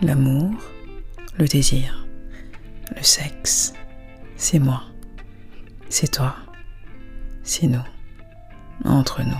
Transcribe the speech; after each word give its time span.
L'amour, 0.00 0.52
le 1.36 1.48
désir, 1.48 2.06
le 2.96 3.02
sexe, 3.02 3.72
c'est 4.36 4.60
moi, 4.60 4.84
c'est 5.88 6.12
toi, 6.12 6.36
c'est 7.42 7.66
nous, 7.66 7.82
entre 8.84 9.22
nous. 9.22 9.34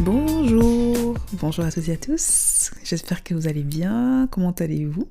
Bonjour, 0.00 1.18
bonjour 1.34 1.66
à 1.66 1.70
toutes 1.70 1.88
et 1.88 1.92
à 1.92 1.96
tous. 1.98 2.70
J'espère 2.82 3.22
que 3.22 3.34
vous 3.34 3.46
allez 3.46 3.62
bien. 3.62 4.26
Comment 4.30 4.52
allez-vous? 4.52 5.06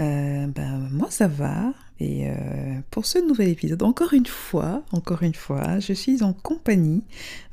Euh, 0.00 0.46
Ben 0.46 0.88
moi 0.90 1.10
ça 1.10 1.28
va. 1.28 1.72
Et 2.00 2.28
euh, 2.30 2.34
pour 2.90 3.06
ce 3.06 3.18
nouvel 3.18 3.48
épisode, 3.48 3.82
encore 3.82 4.12
une 4.12 4.26
fois, 4.26 4.84
encore 4.92 5.24
une 5.24 5.34
fois, 5.34 5.80
je 5.80 5.92
suis 5.92 6.22
en 6.22 6.32
compagnie 6.32 7.02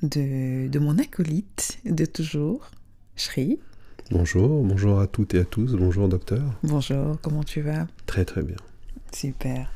de, 0.04 0.68
de 0.68 0.80
mon 0.80 1.00
acolyte 1.00 1.80
de 1.84 2.06
toujours, 2.06 2.70
Shri. 3.16 3.60
Bonjour, 4.12 4.64
bonjour 4.64 5.00
à 5.00 5.08
toutes 5.08 5.34
et 5.34 5.40
à 5.40 5.46
tous, 5.46 5.74
bonjour 5.74 6.08
docteur. 6.08 6.44
Bonjour, 6.62 7.18
comment 7.24 7.44
tu 7.44 7.62
vas? 7.62 7.88
Très 8.06 8.24
très 8.24 8.44
bien. 8.44 8.58
Super. 9.12 9.72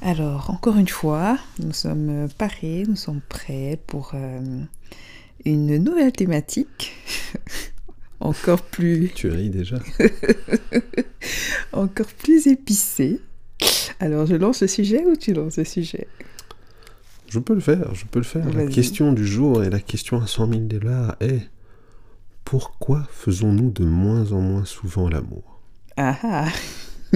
Alors, 0.00 0.48
encore 0.48 0.78
une 0.78 0.88
fois, 0.88 1.38
nous 1.58 1.74
sommes 1.74 2.28
parés, 2.38 2.84
nous 2.88 2.96
sommes 2.96 3.20
prêts 3.28 3.78
pour 3.86 4.12
euh, 4.14 4.40
une 5.44 5.76
nouvelle 5.76 6.12
thématique. 6.12 6.94
encore 8.20 8.62
plus, 8.62 9.10
Tu 9.14 9.28
ris 9.28 9.50
déjà 9.50 9.78
encore 11.78 12.06
plus 12.06 12.46
épicée. 12.46 13.20
Alors, 14.00 14.26
je 14.26 14.34
lance 14.34 14.62
le 14.62 14.68
sujet 14.68 15.04
ou 15.06 15.16
tu 15.16 15.32
lances 15.32 15.58
le 15.58 15.64
sujet? 15.64 16.06
Je 17.28 17.38
peux 17.38 17.54
le 17.54 17.60
faire, 17.60 17.94
je 17.94 18.04
peux 18.04 18.20
le 18.20 18.24
faire. 18.24 18.48
La 18.52 18.66
question 18.66 19.12
du 19.12 19.26
jour 19.26 19.64
et 19.64 19.70
la 19.70 19.80
question 19.80 20.20
à 20.20 20.26
100 20.26 20.50
000 20.50 20.60
dollars 20.62 21.16
est 21.20 21.48
pourquoi 22.44 23.08
faisons-nous 23.10 23.70
de 23.70 23.84
moins 23.84 24.32
en 24.32 24.40
moins 24.40 24.64
souvent 24.64 25.08
l'amour? 25.08 25.60
Ah 25.96 26.18
ah 26.22 26.48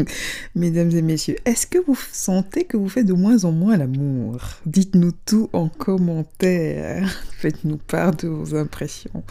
Mesdames 0.54 0.90
et 0.90 1.02
messieurs, 1.02 1.36
est-ce 1.44 1.66
que 1.66 1.78
vous 1.78 1.98
sentez 2.12 2.64
que 2.64 2.76
vous 2.76 2.88
faites 2.88 3.06
de 3.06 3.12
moins 3.12 3.44
en 3.44 3.52
moins 3.52 3.76
l'amour? 3.76 4.38
Dites-nous 4.66 5.12
tout 5.24 5.50
en 5.52 5.68
commentaire. 5.68 7.08
Faites-nous 7.38 7.78
part 7.78 8.14
de 8.16 8.28
vos 8.28 8.54
impressions. 8.54 9.22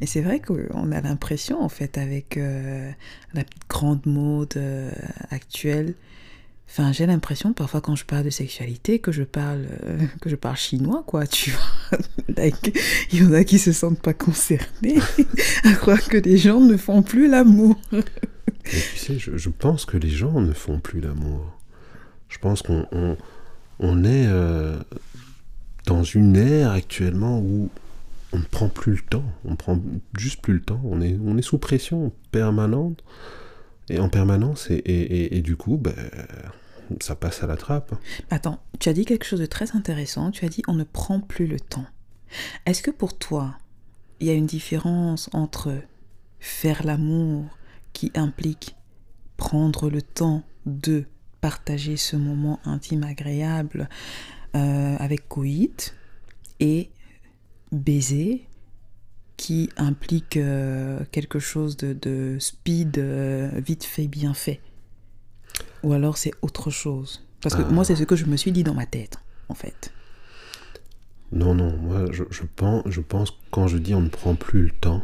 Et 0.00 0.06
c'est 0.06 0.20
vrai 0.20 0.40
qu'on 0.40 0.92
a 0.92 1.00
l'impression, 1.00 1.62
en 1.62 1.68
fait, 1.68 1.98
avec 1.98 2.36
euh, 2.36 2.90
la 3.32 3.42
grande 3.68 4.06
mode 4.06 4.56
euh, 4.56 4.90
actuelle, 5.30 5.94
Enfin, 6.66 6.92
j'ai 6.92 7.06
l'impression 7.06 7.52
parfois 7.52 7.80
quand 7.80 7.94
je 7.94 8.04
parle 8.04 8.24
de 8.24 8.30
sexualité 8.30 8.98
que 8.98 9.12
je 9.12 9.22
parle 9.22 9.66
euh, 9.84 9.98
que 10.20 10.28
je 10.28 10.34
parle 10.34 10.56
chinois 10.56 11.04
quoi, 11.06 11.26
tu 11.26 11.52
vois. 11.52 11.98
Il 13.12 13.22
y 13.22 13.24
en 13.24 13.32
a 13.32 13.44
qui 13.44 13.58
se 13.58 13.70
sentent 13.70 14.00
pas 14.00 14.14
concernés 14.14 14.98
à 15.62 15.72
croire 15.74 16.02
que 16.02 16.16
les 16.16 16.36
gens 16.36 16.60
ne 16.60 16.76
font 16.76 17.02
plus 17.02 17.28
l'amour. 17.28 17.76
Tu 18.64 18.76
sais, 18.96 19.18
je, 19.18 19.48
pense 19.48 19.84
que 19.84 19.96
les 19.96 20.08
gens 20.10 20.40
ne 20.40 20.52
font 20.52 20.78
plus 20.80 21.00
l'amour. 21.00 21.40
Je 22.28 22.38
pense 22.38 22.62
qu'on 22.62 22.86
on, 22.92 23.16
on 23.78 24.04
est 24.04 24.26
euh, 24.26 24.76
dans 25.86 26.02
une 26.02 26.36
ère 26.36 26.70
actuellement 26.72 27.38
où 27.40 27.70
on 28.32 28.38
ne 28.38 28.44
prend 28.44 28.68
plus 28.68 28.92
le 28.92 29.02
temps. 29.02 29.24
On 29.44 29.54
prend 29.56 29.80
juste 30.18 30.40
plus 30.42 30.54
le 30.54 30.62
temps. 30.62 30.80
On 30.84 31.00
est, 31.00 31.16
on 31.24 31.36
est 31.38 31.42
sous 31.42 31.58
pression 31.58 32.12
permanente 32.32 33.04
et 33.90 34.00
en 34.00 34.08
permanence. 34.08 34.70
Et, 34.70 34.74
et, 34.74 35.02
et- 35.02 35.36
et 35.36 35.42
du 35.42 35.56
coup, 35.56 35.76
ben, 35.76 35.94
ça 37.00 37.14
passe 37.14 37.42
à 37.42 37.46
la 37.46 37.56
trappe. 37.56 37.94
Attends, 38.30 38.60
tu 38.80 38.88
as 38.88 38.92
dit 38.92 39.04
quelque 39.04 39.24
chose 39.24 39.40
de 39.40 39.46
très 39.46 39.76
intéressant. 39.76 40.30
Tu 40.30 40.44
as 40.44 40.48
dit 40.48 40.62
on 40.68 40.74
ne 40.74 40.84
prend 40.84 41.20
plus 41.20 41.46
le 41.46 41.60
temps. 41.60 41.86
Est-ce 42.66 42.82
que 42.82 42.90
pour 42.90 43.16
toi, 43.16 43.54
il 44.20 44.26
y 44.26 44.30
a 44.30 44.34
une 44.34 44.46
différence 44.46 45.28
entre 45.32 45.72
faire 46.40 46.84
l'amour 46.84 47.44
qui 47.94 48.12
implique 48.14 48.76
prendre 49.38 49.88
le 49.88 50.02
temps 50.02 50.42
de 50.66 51.04
partager 51.40 51.96
ce 51.96 52.16
moment 52.16 52.60
intime 52.64 53.02
agréable 53.04 53.88
euh, 54.54 54.96
avec 54.98 55.28
coït 55.28 55.94
et 56.60 56.90
baiser 57.72 58.46
qui 59.36 59.68
implique 59.76 60.36
euh, 60.36 61.00
quelque 61.10 61.38
chose 61.38 61.76
de, 61.76 61.92
de 61.92 62.36
speed, 62.38 62.98
euh, 62.98 63.50
vite 63.56 63.84
fait, 63.84 64.06
bien 64.06 64.32
fait 64.34 64.60
Ou 65.82 65.92
alors 65.92 66.16
c'est 66.16 66.30
autre 66.40 66.70
chose 66.70 67.26
Parce 67.42 67.54
que 67.56 67.62
Ah. 67.62 67.70
moi, 67.70 67.84
c'est 67.84 67.96
ce 67.96 68.04
que 68.04 68.16
je 68.16 68.26
me 68.26 68.36
suis 68.36 68.52
dit 68.52 68.62
dans 68.62 68.74
ma 68.74 68.86
tête, 68.86 69.18
en 69.48 69.54
fait. 69.54 69.92
Non, 71.32 71.54
non, 71.54 71.76
moi 71.76 72.06
je, 72.12 72.22
je 72.30 72.42
pense, 72.56 72.84
je 72.86 73.00
pense 73.00 73.32
quand 73.50 73.66
je 73.66 73.76
dis 73.78 73.92
on 73.94 74.02
ne 74.02 74.08
prend 74.08 74.36
plus 74.36 74.62
le 74.62 74.70
temps, 74.70 75.02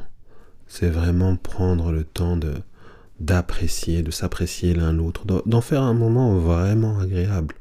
c'est 0.68 0.88
vraiment 0.90 1.34
prendre 1.36 1.90
le 1.90 2.04
temps 2.04 2.36
de 2.36 2.54
d'apprécier, 3.20 4.02
de 4.02 4.10
s'apprécier 4.10 4.74
l'un 4.74 4.92
l'autre, 4.92 5.24
d'en- 5.46 5.60
faire 5.60 5.82
un 5.82 5.94
moment 5.94 6.34
vraiment 6.34 6.98
agréable 6.98 7.54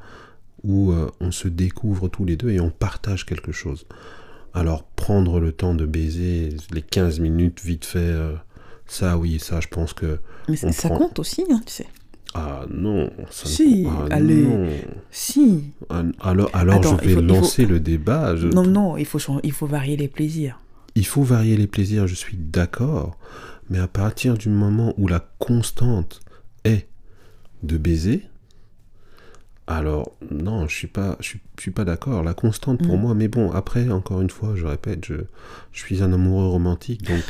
où 0.63 0.91
euh, 0.91 1.09
on 1.21 1.31
se 1.31 1.47
découvre 1.47 2.07
tous 2.09 2.25
les 2.25 2.35
deux 2.35 2.49
et 2.49 2.59
on 2.59 2.69
partage 2.69 3.25
quelque 3.25 3.51
chose. 3.51 3.85
Alors 4.53 4.83
prendre 4.83 5.39
le 5.39 5.51
temps 5.51 5.73
de 5.75 5.85
baiser 5.85 6.49
les 6.71 6.81
15 6.81 7.19
minutes 7.19 7.61
vite 7.63 7.85
fait, 7.85 7.99
euh, 7.99 8.33
ça 8.87 9.17
oui, 9.17 9.39
ça 9.39 9.59
je 9.61 9.67
pense 9.67 9.93
que... 9.93 10.19
Mais 10.47 10.55
ça, 10.55 10.89
prend- 10.89 10.97
compte 10.97 11.19
aussi, 11.19 11.43
hein, 11.51 11.61
tu 11.65 11.71
sais. 11.73 11.87
Ah 12.33 12.65
non, 12.69 13.09
ça 13.31 13.45
ne- 13.45 13.53
Si, 13.53 13.87
ah, 13.89 14.05
allez. 14.11 14.43
non. 14.43 14.67
Si. 15.11 15.63
Alors, 16.19 16.49
alors 16.53 16.75
Attends, 16.75 16.97
je 17.01 17.07
vais 17.07 17.13
faut- 17.15 17.21
il 17.21 17.27
faut- 17.27 17.33
lancer 17.33 17.65
le 17.65 17.79
débat. 17.79 18.35
je- 18.35 18.47
Non, 18.47 18.63
non, 18.65 18.97
il 18.97 19.05
faut, 19.05 19.19
il 19.43 19.51
faut 19.51 19.65
varier 19.65 19.97
les 19.97 20.07
plaisirs. 20.07 20.59
Il 20.95 21.05
faut 21.05 21.23
varier 21.23 21.57
les 21.57 21.65
plaisirs, 21.67 22.05
je 22.07 22.15
suis 22.15 22.37
d'accord, 22.37 23.17
mais 23.69 23.79
à 23.79 23.87
partir 23.87 24.37
du 24.37 24.49
moment 24.49 24.93
où 24.97 25.07
la 25.07 25.19
constante 25.39 26.21
est 26.63 26.87
de 27.63 27.77
baiser, 27.77 28.23
alors 29.67 30.13
non, 30.31 30.67
je 30.67 30.75
suis 30.75 30.87
pas, 30.87 31.15
je 31.19 31.25
suis, 31.27 31.39
je 31.57 31.61
suis 31.61 31.71
pas 31.71 31.85
d'accord. 31.85 32.23
La 32.23 32.33
constante 32.33 32.81
pour 32.83 32.97
Mm. 32.97 33.01
moi, 33.01 33.13
mais 33.13 33.27
bon, 33.27 33.51
après, 33.51 33.89
encore 33.89 34.21
une 34.21 34.29
fois, 34.31 34.55
je 34.55 34.65
répète, 34.65 35.05
je, 35.05 35.15
je 35.71 35.79
suis 35.79 36.01
un 36.01 36.11
amoureux 36.11 36.47
romantique, 36.47 37.03
donc 37.03 37.23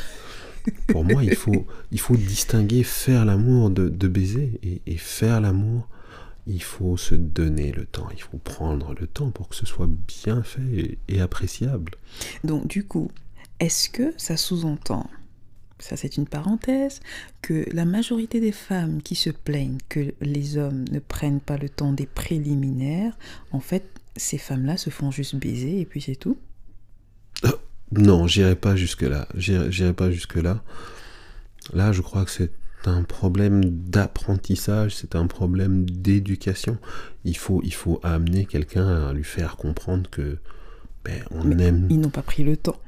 pour 0.88 1.04
moi, 1.04 1.22
il 1.22 1.34
faut, 1.34 1.66
il 1.92 2.00
faut 2.00 2.16
distinguer 2.16 2.82
faire 2.82 3.24
l'amour 3.26 3.68
de, 3.70 3.88
de 3.90 4.08
baiser 4.08 4.58
et, 4.62 4.80
et 4.86 4.96
faire 4.96 5.40
l'amour. 5.40 5.86
Il 6.46 6.62
faut 6.62 6.96
se 6.96 7.14
donner 7.14 7.70
le 7.72 7.84
temps, 7.84 8.08
il 8.14 8.22
faut 8.22 8.38
prendre 8.38 8.94
le 8.98 9.06
temps 9.06 9.30
pour 9.30 9.50
que 9.50 9.54
ce 9.54 9.66
soit 9.66 9.88
bien 10.08 10.42
fait 10.42 10.62
et- 10.72 10.98
et 11.08 11.20
appréciable. 11.20 11.92
Donc, 12.42 12.66
du 12.66 12.84
coup, 12.86 13.10
est-ce 13.60 13.90
que 13.90 14.14
ça 14.16 14.38
sous-entend, 14.38 15.08
ça 15.80 15.96
c'est 15.96 16.16
une 16.16 16.26
parenthèse, 16.26 17.00
que 17.42 17.64
la 17.72 17.84
majorité 17.84 18.40
des 18.40 18.52
femmes 18.52 19.02
qui 19.02 19.14
se 19.14 19.30
plaignent 19.30 19.78
que 19.88 20.14
les 20.20 20.56
hommes 20.56 20.84
ne 20.90 20.98
prennent 20.98 21.40
pas 21.40 21.56
le 21.56 21.68
temps 21.68 21.92
des 21.92 22.06
préliminaires, 22.06 23.16
en 23.52 23.60
fait, 23.60 23.84
ces 24.16 24.38
femmes-là 24.38 24.76
se 24.76 24.90
font 24.90 25.10
juste 25.10 25.36
baiser 25.36 25.80
et 25.80 25.84
puis 25.84 26.00
c'est 26.00 26.16
tout 26.16 26.38
Non, 27.92 28.26
j'irai 28.26 28.56
pas 28.56 28.76
jusque-là. 28.76 29.28
J'irai 29.36 29.92
pas 29.92 30.10
jusque-là. 30.10 30.62
Là, 31.72 31.92
je 31.92 32.00
crois 32.02 32.24
que 32.24 32.30
c'est 32.30 32.52
un 32.84 33.02
problème 33.02 33.64
d'apprentissage, 33.64 34.94
c'est 34.96 35.14
un 35.14 35.26
problème 35.26 35.88
d'éducation. 35.88 36.78
Il 37.24 37.36
faut, 37.36 37.60
il 37.64 37.74
faut 37.74 38.00
amener 38.02 38.46
quelqu'un 38.46 39.08
à 39.08 39.12
lui 39.12 39.24
faire 39.24 39.56
comprendre 39.56 40.08
que 40.10 40.38
ben, 41.04 41.22
on 41.30 41.44
Mais 41.44 41.64
aime. 41.64 41.86
Ils 41.90 42.00
n'ont 42.00 42.10
pas 42.10 42.22
pris 42.22 42.44
le 42.44 42.56
temps. 42.56 42.78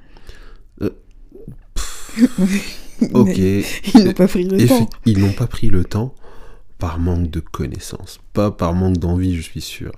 Euh, 0.82 0.90
Ok. 3.14 3.36
Ils 3.36 4.04
n'ont 4.04 4.12
pas 4.12 4.28
pris 4.28 4.44
le 4.44 4.66
temps. 4.66 4.88
Ils 5.06 5.18
n'ont 5.18 5.32
pas 5.32 5.46
pris 5.48 5.68
le 5.68 5.84
temps 5.84 6.14
par 6.78 6.98
manque 6.98 7.30
de 7.30 7.40
connaissances, 7.40 8.20
pas 8.32 8.50
par 8.50 8.74
manque 8.74 8.98
d'envie, 8.98 9.34
je 9.36 9.40
suis 9.42 9.60
sûr. 9.60 9.92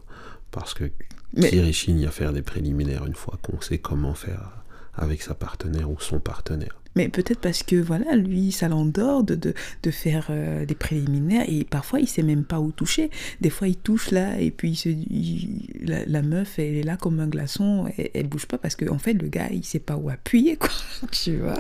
Parce 0.51 0.73
que 0.75 0.91
Mais- 1.35 1.51
qui 1.51 1.61
réchigne 1.61 2.07
à 2.07 2.11
faire 2.11 2.33
des 2.33 2.43
préliminaires 2.43 3.07
une 3.07 3.15
fois 3.15 3.39
qu'on 3.43 3.61
sait 3.61 3.79
comment 3.79 4.15
faire 4.15 4.51
avec 4.95 5.21
sa 5.23 5.35
partenaire 5.35 5.91
ou 5.91 5.97
son 5.99 6.19
partenaire 6.21 6.77
Mais 6.97 7.09
peut-être 7.09 7.41
parce 7.41 7.63
que 7.65 7.77
voilà, 7.77 8.15
lui, 8.15 8.53
ça 8.53 8.69
l'endort 8.69 9.25
de, 9.25 9.35
de, 9.35 9.53
de 9.83 9.91
faire 9.91 10.29
euh, 10.31 10.65
des 10.65 10.75
préliminaires 10.77 11.45
et 11.49 11.65
parfois 11.65 11.99
il 12.01 12.07
sait 12.07 12.23
même 12.23 12.45
pas 12.45 12.61
où 12.61 12.71
toucher. 12.71 13.11
Des 13.41 13.51
fois 13.51 13.67
il 13.69 13.77
touche 13.77 14.11
là 14.13 14.39
et 14.41 14.51
puis 14.53 14.71
il 14.71 14.77
se, 14.77 14.89
il- 14.89 15.67
la, 15.83 16.07
la 16.07 16.23
meuf 16.23 16.59
elle 16.59 16.77
est 16.77 16.83
là 16.85 16.97
comme 16.97 17.19
un 17.21 17.27
glaçon, 17.27 17.87
elle, 17.99 18.11
elle 18.15 18.29
bouge 18.29 18.47
pas 18.47 18.59
parce 18.59 18.77
qu'en 18.77 18.95
en 18.95 18.99
fait 18.99 19.15
le 19.15 19.27
gars 19.29 19.49
il 19.51 19.65
sait 19.65 19.81
pas 19.81 19.97
où 19.97 20.09
appuyer 20.09 20.57
quoi, 20.57 20.71
tu 21.11 21.37
vois. 21.39 21.59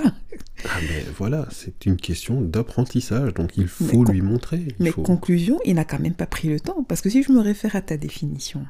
Ah 0.66 0.78
mais 0.88 1.04
voilà, 1.18 1.48
c'est 1.50 1.84
une 1.84 1.96
question 1.96 2.40
d'apprentissage, 2.40 3.34
donc 3.34 3.56
il 3.56 3.66
faut 3.66 4.04
lui 4.04 4.22
montrer. 4.22 4.58
il 4.66 4.74
Mais 4.78 4.90
faut- 4.92 5.02
conclusion, 5.02 5.58
il 5.64 5.74
n'a 5.74 5.84
quand 5.84 5.98
même 6.00 6.14
pas 6.14 6.26
pris 6.26 6.48
le 6.48 6.60
temps 6.60 6.84
parce 6.88 7.00
que 7.00 7.10
si 7.10 7.22
je 7.24 7.32
me 7.32 7.40
réfère 7.40 7.74
à 7.76 7.80
ta 7.82 7.96
définition, 7.96 8.64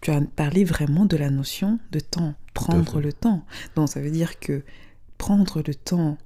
tu 0.00 0.10
as 0.10 0.20
parlé 0.20 0.64
vraiment 0.64 1.04
de 1.04 1.16
la 1.16 1.28
notion 1.30 1.78
de 1.92 2.00
temps, 2.00 2.34
prendre 2.54 3.00
le 3.00 3.12
temps. 3.12 3.44
Donc 3.76 3.88
ça 3.88 4.00
veut 4.00 4.10
dire 4.10 4.38
que 4.38 4.62
prendre 5.20 5.62
le 5.66 5.74
temps 5.74 6.16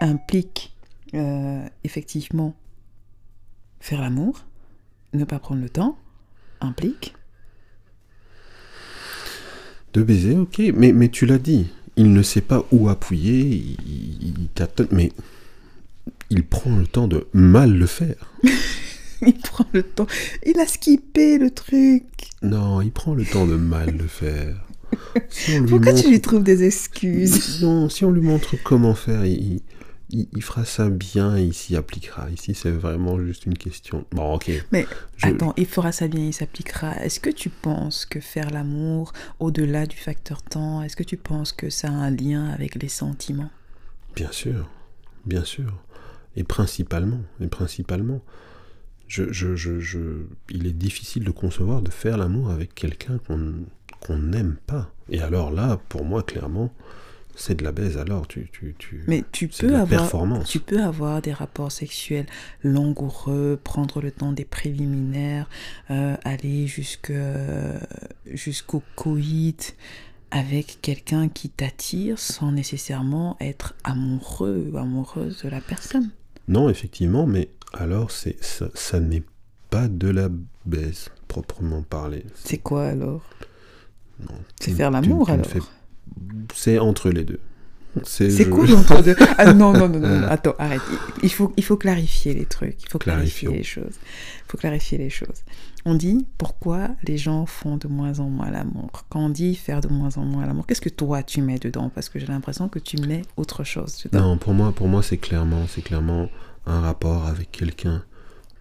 implique 0.00 0.74
euh, 1.12 1.68
effectivement 1.84 2.56
faire 3.80 4.00
l'amour, 4.00 4.46
ne 5.12 5.26
pas 5.26 5.38
prendre 5.38 5.60
le 5.60 5.68
temps, 5.68 5.98
implique 6.62 7.14
De 9.92 10.02
baiser, 10.02 10.38
ok, 10.38 10.58
mais, 10.74 10.94
mais 10.94 11.10
tu 11.10 11.26
l'as 11.26 11.38
dit, 11.38 11.70
il 11.96 12.14
ne 12.14 12.22
sait 12.22 12.40
pas 12.40 12.64
où 12.72 12.88
appuyer, 12.88 13.42
il, 13.42 13.76
il, 13.86 14.48
mais 14.90 15.12
il 16.30 16.46
prend 16.46 16.74
le 16.74 16.86
temps 16.86 17.08
de 17.08 17.28
mal 17.34 17.74
le 17.74 17.86
faire. 17.86 18.32
il 19.20 19.34
prend 19.34 19.66
le 19.74 19.82
temps. 19.82 20.06
Il 20.46 20.58
a 20.60 20.66
skippé 20.66 21.36
le 21.36 21.50
truc. 21.50 22.04
Non, 22.40 22.80
il 22.80 22.90
prend 22.90 23.12
le 23.12 23.26
temps 23.26 23.46
de 23.46 23.56
mal 23.56 23.94
le 23.94 24.06
faire. 24.06 24.56
Si 25.28 25.60
Pourquoi 25.60 25.92
tu 25.92 26.08
lui 26.10 26.20
trouves 26.20 26.42
des 26.42 26.64
excuses? 26.64 27.62
Non, 27.62 27.88
si 27.88 28.04
on 28.04 28.10
lui 28.10 28.20
montre 28.20 28.56
comment 28.62 28.94
faire, 28.94 29.24
il, 29.24 29.60
il, 30.10 30.28
il 30.32 30.42
fera 30.42 30.64
ça 30.64 30.88
bien 30.88 31.36
et 31.36 31.42
il 31.42 31.54
s'y 31.54 31.76
appliquera. 31.76 32.30
Ici, 32.30 32.54
c'est 32.54 32.70
vraiment 32.70 33.18
juste 33.18 33.46
une 33.46 33.56
question. 33.56 34.04
Bon, 34.12 34.34
ok. 34.34 34.50
Mais 34.72 34.86
attends, 35.22 35.54
il 35.56 35.66
fera 35.66 35.92
ça 35.92 36.08
bien, 36.08 36.24
il 36.24 36.32
s'appliquera. 36.32 36.96
Est-ce 37.02 37.20
que 37.20 37.30
tu 37.30 37.50
penses 37.50 38.06
que 38.06 38.20
faire 38.20 38.50
l'amour, 38.50 39.12
au-delà 39.38 39.86
du 39.86 39.96
facteur 39.96 40.42
temps, 40.42 40.82
est-ce 40.82 40.96
que 40.96 41.02
tu 41.02 41.16
penses 41.16 41.52
que 41.52 41.70
ça 41.70 41.88
a 41.88 41.92
un 41.92 42.10
lien 42.10 42.48
avec 42.48 42.80
les 42.80 42.88
sentiments? 42.88 43.50
Bien 44.14 44.32
sûr, 44.32 44.68
bien 45.24 45.44
sûr. 45.44 45.82
Et 46.36 46.44
principalement, 46.44 47.20
et 47.40 47.46
principalement. 47.46 48.22
Je, 49.08 49.30
je, 49.30 49.56
je, 49.56 49.78
je, 49.78 50.24
il 50.48 50.66
est 50.66 50.72
difficile 50.72 51.24
de 51.24 51.30
concevoir 51.30 51.82
de 51.82 51.90
faire 51.90 52.16
l'amour 52.16 52.48
avec 52.48 52.74
quelqu'un 52.74 53.18
qu'on 53.18 53.52
qu'on 54.04 54.18
n'aime 54.18 54.56
pas. 54.66 54.90
Et 55.08 55.20
alors 55.20 55.50
là, 55.50 55.78
pour 55.88 56.04
moi, 56.04 56.22
clairement, 56.22 56.70
c'est 57.34 57.54
de 57.56 57.64
la 57.64 57.72
baise. 57.72 57.96
Alors, 57.98 58.26
tu, 58.28 58.48
tu, 58.52 58.74
tu 58.78 59.04
Mais 59.06 59.24
tu 59.32 59.46
de 59.46 59.52
peux 59.58 59.66
la 59.70 59.80
avoir, 59.82 59.88
performance. 60.02 60.48
tu 60.48 60.60
peux 60.60 60.82
avoir 60.82 61.22
des 61.22 61.32
rapports 61.32 61.72
sexuels 61.72 62.26
langoureux, 62.62 63.58
prendre 63.62 64.00
le 64.02 64.10
temps 64.10 64.32
des 64.32 64.44
préliminaires, 64.44 65.48
euh, 65.90 66.16
aller 66.24 66.66
jusque 66.66 67.12
jusqu'au 68.26 68.82
coït 68.96 69.76
avec 70.30 70.78
quelqu'un 70.80 71.28
qui 71.28 71.48
t'attire 71.50 72.18
sans 72.18 72.52
nécessairement 72.52 73.36
être 73.40 73.74
amoureux 73.84 74.70
ou 74.72 74.78
amoureuse 74.78 75.42
de 75.42 75.48
la 75.48 75.60
personne. 75.60 76.10
Non, 76.48 76.68
effectivement, 76.68 77.26
mais 77.26 77.48
alors 77.74 78.10
c'est 78.10 78.42
ça, 78.42 78.66
ça 78.74 78.98
n'est 79.00 79.22
pas 79.70 79.88
de 79.88 80.08
la 80.08 80.28
baise 80.66 81.10
proprement 81.28 81.82
parlé. 81.82 82.24
C'est 82.34 82.58
quoi 82.58 82.86
alors? 82.86 83.22
Non, 84.20 84.34
C'est 84.60 84.72
faire 84.72 84.90
l'amour 84.90 85.30
alors 85.30 85.46
fais- 85.46 85.60
C'est 86.54 86.78
entre 86.78 87.10
les 87.10 87.24
deux. 87.24 87.40
C'est 88.04 88.30
je- 88.30 88.44
quoi 88.44 88.66
l'entre 88.66 89.02
deux 89.02 89.14
Ah 89.38 89.52
non, 89.52 89.72
non, 89.74 89.86
non, 89.88 89.98
non, 89.98 90.20
non, 90.20 90.26
attends, 90.28 90.54
arrête. 90.58 90.80
Il- 91.22 91.30
faut, 91.30 91.52
il 91.58 91.62
faut 91.64 91.76
clarifier 91.76 92.32
les 92.32 92.46
trucs. 92.46 92.82
Il 92.82 92.88
faut 92.88 92.98
clarifier 92.98 93.50
les 93.50 93.62
choses. 93.62 93.96
Il 94.46 94.50
faut 94.50 94.56
clarifier 94.56 94.96
les 94.96 95.10
choses. 95.10 95.42
On 95.84 95.94
dit 95.94 96.26
pourquoi 96.38 96.88
les 97.02 97.18
gens 97.18 97.44
font 97.44 97.76
de 97.76 97.88
moins 97.88 98.18
en 98.20 98.30
moins 98.30 98.50
l'amour? 98.50 98.90
Quand 99.10 99.20
on 99.20 99.28
dit 99.28 99.54
faire 99.54 99.80
de 99.82 99.88
moins 99.88 100.16
en 100.16 100.24
moins 100.24 100.46
l'amour, 100.46 100.66
qu'est-ce 100.66 100.80
que 100.80 100.88
toi 100.88 101.22
tu 101.22 101.42
mets 101.42 101.58
dedans? 101.58 101.90
Parce 101.94 102.08
que 102.08 102.18
j'ai 102.18 102.26
l'impression 102.26 102.68
que 102.70 102.78
tu 102.78 102.96
mets 102.98 103.22
autre 103.36 103.62
chose 103.64 104.02
dedans. 104.04 104.28
Non, 104.30 104.38
pour 104.38 104.54
moi, 104.54 104.72
pour 104.72 104.88
moi, 104.88 105.02
c'est 105.02 105.18
clairement, 105.18 105.66
c'est 105.68 105.82
clairement 105.82 106.28
un 106.66 106.80
rapport 106.80 107.26
avec 107.26 107.50
quelqu'un 107.50 108.04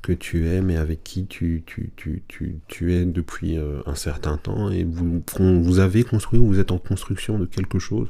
que 0.01 0.13
tu 0.13 0.47
aimes 0.47 0.69
et 0.69 0.77
avec 0.77 1.03
qui 1.03 1.27
tu, 1.27 1.63
tu, 1.65 1.91
tu, 1.95 2.23
tu, 2.27 2.59
tu 2.67 2.93
es 2.93 3.05
depuis 3.05 3.57
euh, 3.57 3.81
un 3.85 3.95
certain 3.95 4.37
temps 4.37 4.71
et 4.71 4.83
vous, 4.83 5.23
vous 5.37 5.79
avez 5.79 6.03
construit 6.03 6.39
ou 6.39 6.47
vous 6.47 6.59
êtes 6.59 6.71
en 6.71 6.79
construction 6.79 7.37
de 7.37 7.45
quelque 7.45 7.79
chose 7.79 8.09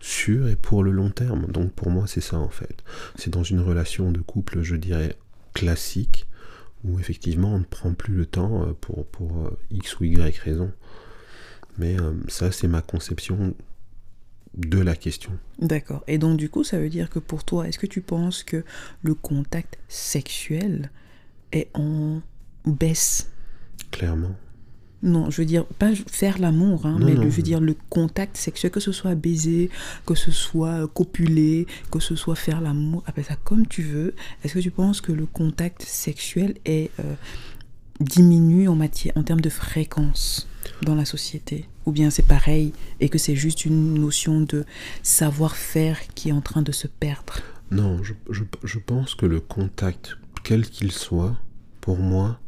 sur 0.00 0.48
et 0.48 0.56
pour 0.56 0.82
le 0.82 0.90
long 0.90 1.10
terme. 1.10 1.46
Donc 1.46 1.72
pour 1.72 1.90
moi, 1.90 2.06
c'est 2.06 2.20
ça 2.20 2.36
en 2.36 2.48
fait. 2.48 2.82
C'est 3.16 3.30
dans 3.30 3.44
une 3.44 3.60
relation 3.60 4.10
de 4.10 4.20
couple, 4.20 4.62
je 4.62 4.74
dirais, 4.74 5.16
classique, 5.54 6.26
où 6.84 6.98
effectivement 6.98 7.54
on 7.54 7.58
ne 7.58 7.64
prend 7.64 7.92
plus 7.92 8.14
le 8.14 8.26
temps 8.26 8.62
euh, 8.62 8.72
pour, 8.80 9.06
pour 9.06 9.46
euh, 9.46 9.58
X 9.70 10.00
ou 10.00 10.04
Y 10.04 10.36
raison. 10.38 10.72
Mais 11.78 11.96
ça, 12.28 12.52
c'est 12.52 12.68
ma 12.68 12.82
conception 12.82 13.54
de 14.54 14.78
la 14.80 14.96
question. 14.96 15.30
D'accord. 15.60 16.02
Et 16.08 16.18
donc, 16.18 16.36
du 16.36 16.50
coup, 16.50 16.64
ça 16.64 16.78
veut 16.78 16.90
dire 16.90 17.08
que 17.08 17.18
pour 17.18 17.44
toi, 17.44 17.68
est-ce 17.68 17.78
que 17.78 17.86
tu 17.86 18.00
penses 18.00 18.42
que 18.42 18.64
le 19.02 19.14
contact 19.14 19.78
sexuel 19.88 20.90
est 21.52 21.68
en 21.74 22.20
baisse 22.66 23.28
Clairement. 23.90 24.36
Non, 25.02 25.30
je 25.30 25.40
veux 25.40 25.46
dire, 25.46 25.64
pas 25.64 25.92
faire 25.94 26.38
l'amour, 26.38 26.84
hein, 26.84 26.98
mais 27.00 27.14
non. 27.14 27.22
je 27.22 27.28
veux 27.28 27.42
dire 27.42 27.58
le 27.60 27.74
contact 27.88 28.36
sexuel, 28.36 28.70
que 28.70 28.80
ce 28.80 28.92
soit 28.92 29.14
baiser, 29.14 29.70
que 30.04 30.14
ce 30.14 30.30
soit 30.30 30.82
euh, 30.82 30.86
copuler, 30.86 31.66
que 31.90 32.00
ce 32.00 32.14
soit 32.16 32.34
faire 32.36 32.60
l'amour, 32.60 33.02
appelle 33.06 33.24
ça 33.24 33.36
comme 33.42 33.66
tu 33.66 33.82
veux. 33.82 34.14
Est-ce 34.44 34.52
que 34.54 34.58
tu 34.58 34.70
penses 34.70 35.00
que 35.00 35.12
le 35.12 35.24
contact 35.24 35.82
sexuel 35.82 36.56
est 36.66 36.90
euh, 37.00 37.14
diminue 37.98 38.68
en 38.68 38.76
matière, 38.76 39.14
en 39.16 39.22
termes 39.22 39.40
de 39.40 39.48
fréquence 39.48 40.46
dans 40.82 40.94
la 40.94 41.06
société? 41.06 41.66
Ou 41.86 41.92
bien 41.92 42.10
c'est 42.10 42.26
pareil 42.26 42.74
et 43.00 43.08
que 43.08 43.16
c'est 43.16 43.34
juste 43.36 43.64
une 43.64 43.94
notion 43.94 44.42
de 44.42 44.66
savoir-faire 45.02 45.98
qui 46.14 46.28
est 46.28 46.32
en 46.32 46.42
train 46.42 46.60
de 46.62 46.72
se 46.72 46.86
perdre? 46.86 47.38
Non, 47.70 48.02
je, 48.02 48.12
je- 48.30 48.44
je 48.64 48.78
pense 48.78 49.14
que 49.14 49.24
le 49.26 49.40
contact, 49.40 50.18
quel 50.42 50.66
qu'il 50.68 50.92
soit, 50.92 51.36
pour 51.80 51.98
moi, 51.98 52.38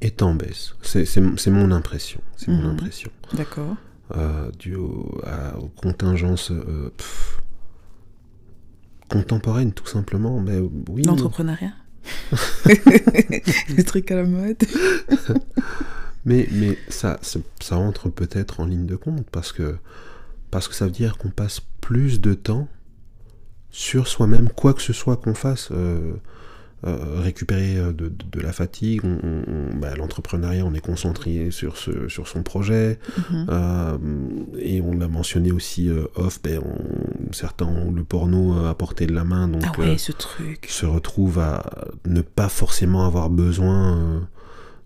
est 0.00 0.22
en 0.22 0.34
baisse. 0.34 0.74
C'est 0.82 1.50
mon 1.50 1.70
impression. 1.72 2.20
C'est 2.36 2.48
mon 2.50 2.62
Mhm. 2.62 2.70
impression. 2.70 3.10
D'accord 3.34 3.76
Euh, 4.16 4.50
dû 4.58 4.74
au- 4.74 5.20
à- 5.24 5.56
aux 5.58 5.68
contingences 5.68 6.50
euh, 6.50 6.90
pff, 6.96 7.40
contemporaines, 9.08 9.72
tout 9.72 9.86
simplement. 9.86 10.40
Mais 10.40 10.58
oui. 10.88 11.02
L'entrepreneuriat 11.04 11.72
Le 12.66 13.82
truc 13.82 14.10
à 14.10 14.16
la 14.16 14.24
mode 14.24 14.56
Mais, 16.24 16.48
mais 16.52 16.76
ça, 16.88 17.18
ça, 17.22 17.38
ça 17.60 17.76
entre 17.76 18.08
peut-être 18.10 18.60
en 18.60 18.66
ligne 18.66 18.86
de 18.86 18.96
compte 18.96 19.26
parce 19.30 19.52
que, 19.52 19.76
parce 20.50 20.68
que 20.68 20.74
ça 20.74 20.84
veut 20.86 20.90
dire 20.90 21.16
qu'on 21.16 21.30
passe 21.30 21.60
plus 21.80 22.20
de 22.20 22.34
temps 22.34 22.68
sur 23.70 24.06
soi-même, 24.08 24.48
quoi 24.50 24.74
que 24.74 24.82
ce 24.82 24.92
soit 24.92 25.16
qu'on 25.16 25.34
fasse. 25.34 25.68
euh, 25.70 26.14
euh, 26.86 27.20
récupérer 27.20 27.76
euh, 27.76 27.92
de, 27.92 28.08
de- 28.08 28.24
de 28.32 28.40
la 28.40 28.52
fatigue, 28.52 29.02
on- 29.04 29.18
on- 29.22 29.44
on- 29.52 29.76
bah, 29.78 29.94
l'entrepreneuriat, 29.96 30.64
on 30.64 30.72
est 30.72 30.80
concentré 30.80 31.50
sur, 31.50 31.76
ce, 31.76 32.08
sur 32.08 32.26
son 32.26 32.42
projet, 32.42 32.98
Mhm. 33.30 33.46
euh, 33.50 33.98
et 34.58 34.80
on 34.80 34.96
l'a 34.96 35.08
mentionné 35.08 35.52
aussi 35.52 35.88
euh, 35.90 36.04
off, 36.14 36.40
ben, 36.42 36.60
on- 36.64 37.32
certains 37.32 37.66
ont 37.66 37.90
le 37.92 38.02
porno 38.04 38.64
à 38.66 38.74
portée 38.74 39.06
de 39.06 39.12
la 39.14 39.24
main, 39.24 39.48
donc 39.48 39.62
Ah 39.66 39.78
ouais, 39.78 39.98
ce 39.98 40.12
truc. 40.12 40.66
se 40.70 40.86
retrouvent 40.86 41.38
à 41.38 41.70
ne 42.06 42.22
pas 42.22 42.48
forcément 42.48 43.04
avoir 43.06 43.28
besoin 43.30 44.28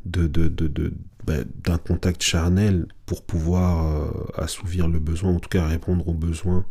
de, 0.04 0.26
de, 0.26 0.48
de, 0.48 0.66
de- 0.66 0.92
bah, 1.26 1.36
d'un 1.64 1.78
contact 1.78 2.22
charnel 2.22 2.86
pour 3.06 3.22
pouvoir 3.22 3.86
euh, 3.86 4.10
assouvir 4.42 4.88
le 4.88 4.98
besoin, 4.98 5.30
en 5.30 5.38
tout 5.38 5.48
cas 5.48 5.64
répondre 5.66 6.06
aux 6.08 6.12
besoins 6.14 6.64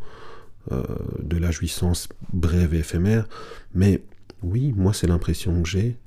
euh, 0.72 0.82
de 1.22 1.38
la 1.38 1.50
jouissance 1.52 2.08
brève 2.32 2.74
et 2.74 2.80
éphémère. 2.80 3.28
Mais 3.74 4.04
oui, 4.44 4.74
moi 4.76 4.94
c'est 4.94 5.08
l'impression 5.08 5.62
que 5.64 5.70
j'ai. 5.70 5.98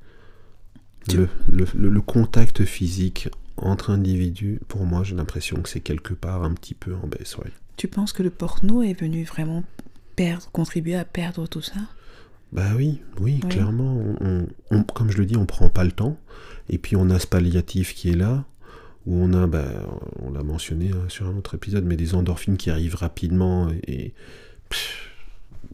Le, 1.14 1.28
le, 1.50 1.66
le- 1.74 1.88
le 1.88 2.00
contact 2.00 2.64
physique 2.64 3.28
entre 3.56 3.90
individus, 3.90 4.60
pour 4.68 4.84
moi 4.84 5.04
j'ai 5.04 5.14
l'impression 5.14 5.60
que 5.62 5.68
c'est 5.68 5.80
quelque 5.80 6.14
part 6.14 6.42
un 6.42 6.52
petit 6.52 6.74
peu 6.74 6.94
en 6.94 7.06
baisse. 7.06 7.36
Ouais. 7.38 7.50
Tu 7.76 7.86
penses 7.88 8.12
que 8.12 8.22
le 8.22 8.30
porno 8.30 8.82
est 8.82 8.98
venu 8.98 9.22
vraiment 9.24 9.62
perdre, 10.16 10.50
contribuer 10.50 10.96
à 10.96 11.04
perdre 11.04 11.46
tout 11.46 11.62
ça? 11.62 11.76
Bah 12.52 12.70
oui, 12.76 13.00
oui, 13.20 13.40
Oui. 13.42 13.48
clairement. 13.48 13.96
On, 13.96 14.16
on- 14.20 14.48
on- 14.70 14.82
comme 14.82 15.10
je 15.10 15.18
le 15.18 15.26
dis, 15.26 15.36
on 15.36 15.46
prend 15.46 15.68
pas 15.68 15.84
le 15.84 15.92
temps. 15.92 16.18
Et 16.68 16.78
puis 16.78 16.96
on 16.96 17.08
a 17.10 17.18
ce 17.18 17.26
palliatif 17.26 17.94
qui 17.94 18.10
est 18.10 18.16
là, 18.16 18.44
où 19.06 19.14
on 19.16 19.32
a, 19.32 19.46
bah, 19.46 19.64
on 20.20 20.32
l'a 20.32 20.42
mentionné 20.42 20.90
hein, 20.90 21.04
sur 21.08 21.26
un 21.28 21.36
autre 21.36 21.54
épisode, 21.54 21.84
mais 21.84 21.96
des 21.96 22.14
endorphines 22.14 22.56
qui 22.56 22.70
arrivent 22.70 22.96
rapidement 22.96 23.68
et, 23.86 24.12
pff, 24.70 25.10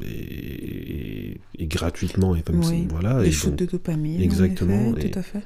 et, 0.02 1.40
et 1.58 1.66
gratuitement 1.66 2.34
et 2.36 2.42
comme 2.42 2.62
ça, 2.62 2.72
voilà. 2.88 3.22
Des 3.22 3.28
Et, 3.28 3.32
shoots 3.32 3.50
donc, 3.50 3.58
de 3.58 3.66
dopamine. 3.66 4.20
en 4.20 4.24
exactement, 4.24 4.96
effet, 4.96 5.06
et- 5.06 5.10
tout 5.10 5.18
à 5.18 5.22
fait. 5.22 5.42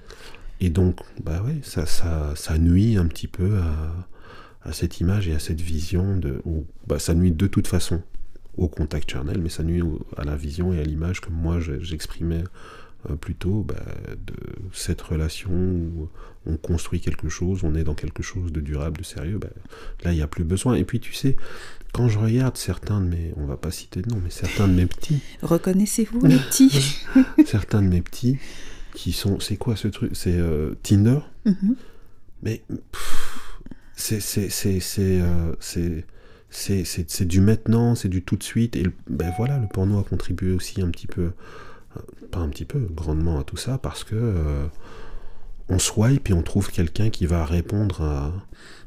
et 0.61 0.71
donc, 0.71 1.00
bah 1.23 1.43
ouais, 1.45 1.57
ça, 1.62 1.87
ça, 1.87 2.33
ça 2.37 2.59
nuit 2.59 2.97
un 2.97 3.07
petit 3.07 3.29
peu 3.29 3.57
à, 3.59 4.07
à 4.69 4.73
cette 4.73 5.00
image 5.00 5.29
et 5.29 5.35
à 5.35 5.38
cette 5.38 5.61
vision 5.61 6.17
de, 6.17 6.43
bah, 6.87 6.99
ça 6.99 7.15
nuit 7.15 7.33
de 7.33 7.47
toute 7.47 7.67
façon 7.67 8.03
au 8.57 8.69
contact 8.69 9.11
charnel, 9.11 9.38
mais 9.41 9.50
ça 9.50 9.62
nuit 9.62 9.83
à 10.17 10.25
la 10.25 10.35
vision 10.37 10.73
et 10.73 10.81
à 10.81 10.83
l'image 10.83 11.21
que 11.21 11.31
moi 11.31 11.61
je- 11.61 11.79
j'exprimais 11.81 12.43
euh, 13.11 13.15
plutôt 13.17 13.62
bah, 13.62 13.75
de 14.26 14.33
cette 14.73 15.03
relation 15.03 15.50
où 15.53 16.09
on 16.47 16.57
construit 16.57 17.00
quelque 17.00 17.29
chose, 17.29 17.61
on 17.65 17.75
est 17.75 17.85
dans 17.85 17.95
quelque 17.95 18.23
chose 18.23 18.53
de 18.53 18.61
durable, 18.61 18.99
de 18.99 19.05
sérieux, 19.05 19.38
bah, 19.38 19.49
là 20.05 20.12
il 20.12 20.17
n'y 20.17 20.23
a 20.23 20.26
plus 20.26 20.45
besoin. 20.45 20.75
Et 20.75 20.85
puis 20.85 21.00
tu 21.00 21.12
sais, 21.12 21.37
quand 21.97 22.09
je 22.11 22.19
regarde 22.19 22.57
certains 22.59 23.00
de 23.00 23.07
mes, 23.07 23.33
on 23.38 23.47
va 23.47 23.57
pas 23.57 23.71
citer 23.71 24.03
de 24.03 24.11
nom, 24.11 24.21
mais 24.23 24.29
certains 24.31 24.69
de 24.69 24.75
mes 24.75 24.85
petits, 24.87 25.21
Reconnaissez-vous 25.43 26.21
les 26.26 26.37
petits 26.37 26.99
certains 27.47 27.81
de 27.81 27.88
mes 27.88 28.03
petits 28.03 28.37
qui 28.95 29.12
sont, 29.12 29.41
c'est 29.41 29.57
quoi 29.57 29.76
ce 29.76 29.88
truc? 29.88 30.11
C'est 30.15 30.37
euh, 30.37 30.75
Tinder? 30.83 31.21
Mhm. 31.47 31.75
mais 32.43 32.62
pff, 32.93 33.61
c'est 33.95 34.21
c'est 34.21 34.50
c'est 34.50 34.81
c'est 34.81 35.21
euh, 35.23 35.55
c'est 35.59 36.05
c'est 36.50 36.85
c'est 36.85 37.11
c'est 37.11 37.25
du 37.25 37.41
maintenant, 37.41 37.95
c'est 37.95 38.09
du 38.11 38.23
tout 38.23 38.37
de 38.37 38.43
suite 38.43 38.76
et 38.76 38.83
le- 38.83 38.93
ben 39.09 39.33
voilà, 39.38 39.59
le 39.59 39.67
porno 39.67 39.99
a 39.99 40.05
contribué 40.05 40.53
aussi 40.53 40.83
un 40.83 40.91
petit 40.91 41.07
peu 41.07 41.33
pas 42.31 42.41
un 42.41 42.49
petit 42.50 42.67
peu, 42.67 42.81
grandement 42.95 43.38
à 43.38 43.45
tout 43.45 43.57
ça, 43.57 43.79
parce 43.79 44.05
que 44.05 44.15
euh, 44.17 44.67
on 45.71 45.79
swipe 45.79 46.29
et 46.29 46.35
on 46.35 46.43
trouve 46.43 46.71
quelqu'un 46.71 47.09
qui 47.09 47.25
va 47.25 47.45
répondre 47.47 48.03
à, 48.03 48.33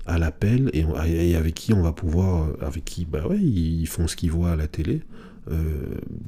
à 0.09 0.17
l'appel 0.17 0.69
et, 0.73 0.83
et, 1.07 1.35
avec 1.35 1.53
qui 1.55 1.73
on 1.73 1.81
va 1.81 1.91
pouvoir, 1.91 2.43
euh, 2.49 2.57
avec 2.65 2.83
qui, 2.85 3.05
bah 3.05 3.25
ouais, 3.27 3.39
ils 3.39 3.87
font 3.87 4.07
ce 4.07 4.15
qu'ils 4.15 4.31
voient 4.31 4.51
à 4.51 4.55
la 4.55 4.67
télé, 4.67 5.01
euh, 5.51 5.83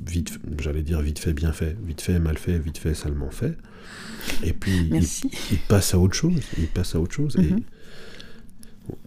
vite, 0.05 0.39
j'allais 0.59 0.83
dire 0.83 1.01
vite 1.01 1.19
fait, 1.19 1.33
bien 1.33 1.51
fait, 1.51 1.75
vite 1.85 2.01
fait, 2.01 2.19
mal 2.19 2.37
fait, 2.37 2.57
vite 2.59 2.77
fait, 2.77 2.93
salement 2.93 3.31
fait, 3.31 3.57
et 4.43 4.53
puis 4.53 4.89
Merci. 4.91 5.29
ils, 5.33 5.55
ils 5.55 5.59
passent 5.59 5.93
à 5.93 5.99
autre 5.99 6.13
chose, 6.15 6.39
ils 6.57 6.67
passent 6.67 6.95
à 6.95 6.99
autre 6.99 7.13
chose, 7.15 7.35
et 7.37 7.53
Mhm. 7.53 7.61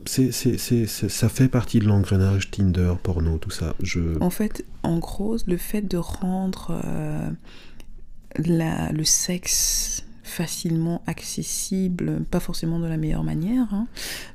ça 0.07 1.28
fait 1.28 1.49
partie 1.49 1.78
de 1.78 1.85
l'engrenage 1.87 2.50
Tinder, 2.50 2.95
porno, 3.02 3.38
tout 3.38 3.50
ça. 3.50 3.75
Je, 3.83 4.00
En 4.21 4.31
fait, 4.31 4.64
en 4.83 4.99
gros, 4.99 5.37
le 5.47 5.57
fait 5.57 5.83
de 5.83 5.97
rendre 5.97 6.81
euh, 6.85 7.31
la- 8.45 8.93
le 8.93 9.04
sexe 9.04 10.03
facilement 10.25 11.02
accessible, 11.07 12.25
pas 12.31 12.40
forcément 12.40 12.81
de 12.81 12.87
la 12.87 12.97
meilleure 12.97 13.23
manière, 13.23 13.73
hein, 13.73 13.87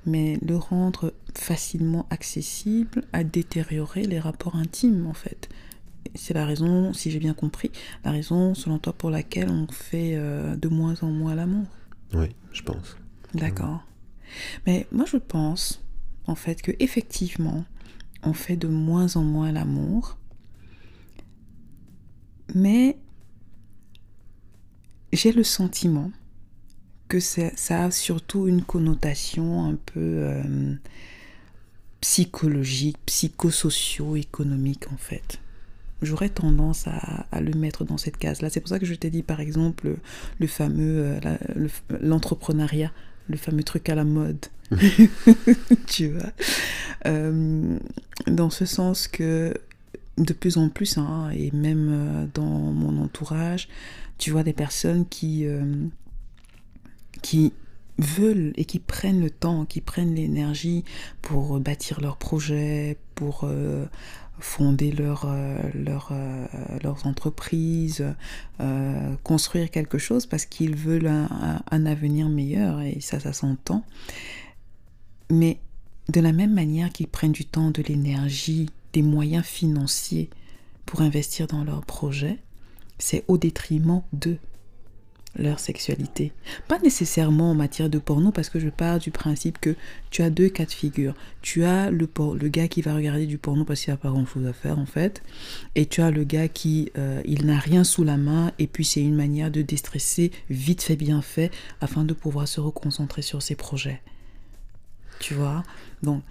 mais 0.06 0.38
le 0.48 0.56
rendre 0.56 1.14
facilement 1.34 2.06
accessible 2.12 3.04
a 3.12 3.24
détérioré 3.24 4.04
les 4.04 4.20
rapports 4.20 4.56
intimes, 4.56 5.08
en 5.08 5.14
fait. 5.14 5.50
C'est 6.16 6.34
la 6.34 6.46
raison, 6.46 6.94
si 6.94 7.12
j'ai 7.12 7.20
bien 7.20 7.34
compris, 7.34 7.72
la 8.06 8.12
raison 8.12 8.54
selon 8.54 8.78
toi 8.78 8.94
pour 8.94 9.10
laquelle 9.10 9.50
on 9.50 9.68
fait 9.68 10.14
euh, 10.16 10.56
de 10.56 10.70
moins 10.70 10.96
en 11.02 11.08
moins 11.08 11.36
l'amour. 11.36 11.66
oui, 12.14 12.28
je 12.54 12.62
pense. 12.62 12.96
D'accord. 13.34 13.84
Mais 14.66 14.88
moi, 14.92 15.06
je 15.06 15.18
pense, 15.18 15.84
en 16.28 16.36
fait, 16.36 16.62
que 16.62 16.72
effectivement, 16.80 17.66
on 18.24 18.34
fait 18.34 18.58
de 18.58 18.68
moins 18.68 19.16
en 19.16 19.24
moins 19.24 19.52
l'amour. 19.52 20.18
Mais 22.54 22.98
j'ai 25.14 25.32
le 25.32 25.44
sentiment 25.44 26.12
que 27.08 27.20
ça, 27.20 27.52
ça 27.56 27.86
a 27.86 27.92
surtout 27.92 28.48
une 28.48 28.62
connotation 28.64 29.66
un 29.66 29.76
peu 29.76 30.00
euh, 30.00 30.76
psychologique, 32.02 32.98
psychosocio-économique, 33.06 34.86
en 34.94 34.98
fait. 34.98 35.40
J'aurais 36.02 36.30
tendance 36.30 36.88
à, 36.88 37.26
à 37.32 37.42
le 37.42 37.54
mettre 37.54 37.84
dans 37.84 37.98
cette 37.98 38.18
case-là. 38.18 38.50
C'est 38.50 38.62
pour 38.62 38.70
ça 38.70 38.80
que 38.80 38.86
je 38.86 38.94
t'ai 38.94 39.10
dit, 39.10 39.22
par 39.24 39.42
exemple, 39.42 39.96
le, 40.40 40.48
fameux, 40.48 41.20
euh, 41.26 41.38
le- 41.56 41.70
l'entrepreneuriat, 42.00 42.92
le 43.28 43.36
fameux 43.38 43.64
truc 43.64 43.90
à 43.90 43.96
la 43.96 44.06
mode. 44.06 44.46
tu 45.88 46.08
vois. 46.10 46.32
Euh, 47.06 47.78
dans 48.28 48.50
ce 48.50 48.66
sens 48.66 49.08
que 49.08 49.54
de 50.18 50.34
plus 50.34 50.58
en 50.58 50.70
plus, 50.70 50.98
hein, 50.98 51.30
et 51.34 51.52
même 51.52 52.30
dans 52.34 52.44
mon 52.46 53.02
entourage, 53.04 53.68
tu 54.20 54.30
vois 54.32 54.44
des 54.44 54.54
personnes 54.54 55.08
qui, 55.08 55.46
euh, 55.48 55.88
qui 57.24 57.54
veulent 57.98 58.54
et 58.56 58.66
qui 58.66 58.78
prennent 58.80 59.22
le 59.22 59.32
temps, 59.32 59.66
qui 59.66 59.82
prennent 59.82 60.14
l'énergie 60.14 60.86
pour 61.22 61.60
bâtir 61.60 62.00
leur 62.00 62.18
projet, 62.18 62.98
pour 63.16 63.42
euh, 63.44 63.86
fonder 64.40 64.92
leur, 64.92 65.26
euh, 65.26 65.58
leur, 65.74 66.10
euh, 66.12 66.46
leurs 66.82 67.06
entreprises, 67.06 68.06
euh, 68.62 69.16
construire 69.24 69.70
quelque 69.70 69.98
chose 69.98 70.26
parce 70.26 70.46
qu'ils 70.46 70.76
veulent 70.76 71.12
un 71.72 71.86
avenir 71.86 72.30
meilleur 72.30 72.82
et 72.82 73.00
ça, 73.02 73.20
ça 73.20 73.34
s'entend. 73.34 73.84
Mais 75.30 75.60
de 76.08 76.22
la 76.22 76.32
même 76.32 76.54
manière 76.54 76.92
qu'ils 76.92 77.08
prennent 77.08 77.32
du 77.32 77.46
temps, 77.46 77.72
de 77.72 77.84
l'énergie, 77.84 78.70
des 78.94 79.04
moyens 79.04 79.46
financiers 79.46 80.30
pour 80.86 81.02
investir 81.02 81.48
dans 81.48 81.64
leur 81.64 81.86
projet, 81.86 82.40
c'est 83.00 83.24
au 83.28 83.38
détriment 83.38 84.04
de 84.14 84.38
leur 85.36 85.60
sexualité. 85.60 86.34
Pas 86.68 86.80
nécessairement 86.80 87.52
en 87.52 87.54
matière 87.54 87.88
de 87.88 88.00
porno, 88.00 88.32
parce 88.32 88.50
que 88.50 88.60
je 88.60 88.68
pars 88.68 88.98
du 88.98 89.12
principe 89.12 89.60
que 89.60 89.76
tu 90.10 90.24
as 90.24 90.32
deux 90.32 90.50
cas 90.50 90.66
de 90.66 90.72
figure. 90.72 91.14
Tu 91.44 91.64
as 91.64 91.92
le, 91.92 92.08
por- 92.08 92.34
le 92.36 92.50
gars 92.50 92.68
qui 92.68 92.82
va 92.82 92.96
regarder 92.96 93.28
du 93.28 93.38
porno 93.38 93.64
parce 93.64 93.82
qu'il 93.82 93.94
n'a 93.94 93.98
pas 93.98 94.10
grand-chose 94.10 94.48
à 94.48 94.54
faire 94.54 94.80
en 94.80 94.88
fait, 94.88 95.22
et 95.76 95.86
tu 95.86 96.02
as 96.02 96.10
le 96.10 96.24
gars 96.24 96.48
qui, 96.48 96.92
euh, 96.98 97.22
il 97.26 97.46
n'a 97.46 97.60
rien 97.60 97.84
sous 97.84 98.04
la 98.04 98.18
main, 98.18 98.52
et 98.58 98.66
puis 98.66 98.84
c'est 98.84 99.04
une 99.04 99.16
manière 99.16 99.52
de 99.52 99.62
déstresser 99.62 100.32
vite 100.50 100.82
fait, 100.82 100.96
bien 100.96 101.22
fait, 101.22 101.52
afin 101.80 102.04
de 102.04 102.14
pouvoir 102.16 102.48
se 102.48 102.60
reconcentrer 102.60 103.22
sur 103.22 103.44
ses 103.44 103.56
projets. 103.56 104.02
Tu 105.20 105.36
vois? 105.36 105.64
Donc, 106.02 106.24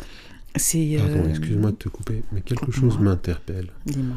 c'est... 0.57 0.97
Pardon, 0.99 1.23
euh, 1.25 1.29
excuse-moi 1.29 1.71
de 1.71 1.77
te 1.77 1.89
couper, 1.89 2.25
mais 2.33 2.41
quelque 2.41 2.73
chose 2.73 2.99
m'interpelle. 2.99 3.69
Dis-moi. 3.87 4.17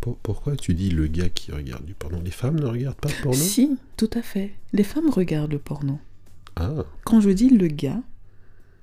Pour- 0.00 0.16
pourquoi 0.18 0.56
tu 0.56 0.74
dis 0.74 0.90
le 0.90 1.06
gars 1.08 1.28
qui 1.28 1.50
regarde 1.52 1.84
du 1.84 1.94
porno? 1.94 2.20
Les 2.22 2.30
femmes 2.30 2.58
ne 2.60 2.66
regardent 2.66 2.96
pas 3.00 3.08
de 3.08 3.14
porno? 3.22 3.38
Si, 3.38 3.76
tout 3.96 4.10
à 4.14 4.22
fait. 4.22 4.52
Les 4.72 4.84
femmes 4.84 5.10
regardent 5.10 5.52
le 5.52 5.58
porno. 5.58 5.98
Ah, 6.56 6.84
Quand 7.04 7.20
je 7.20 7.30
dis 7.30 7.50
le 7.50 7.66
gars, 7.68 8.00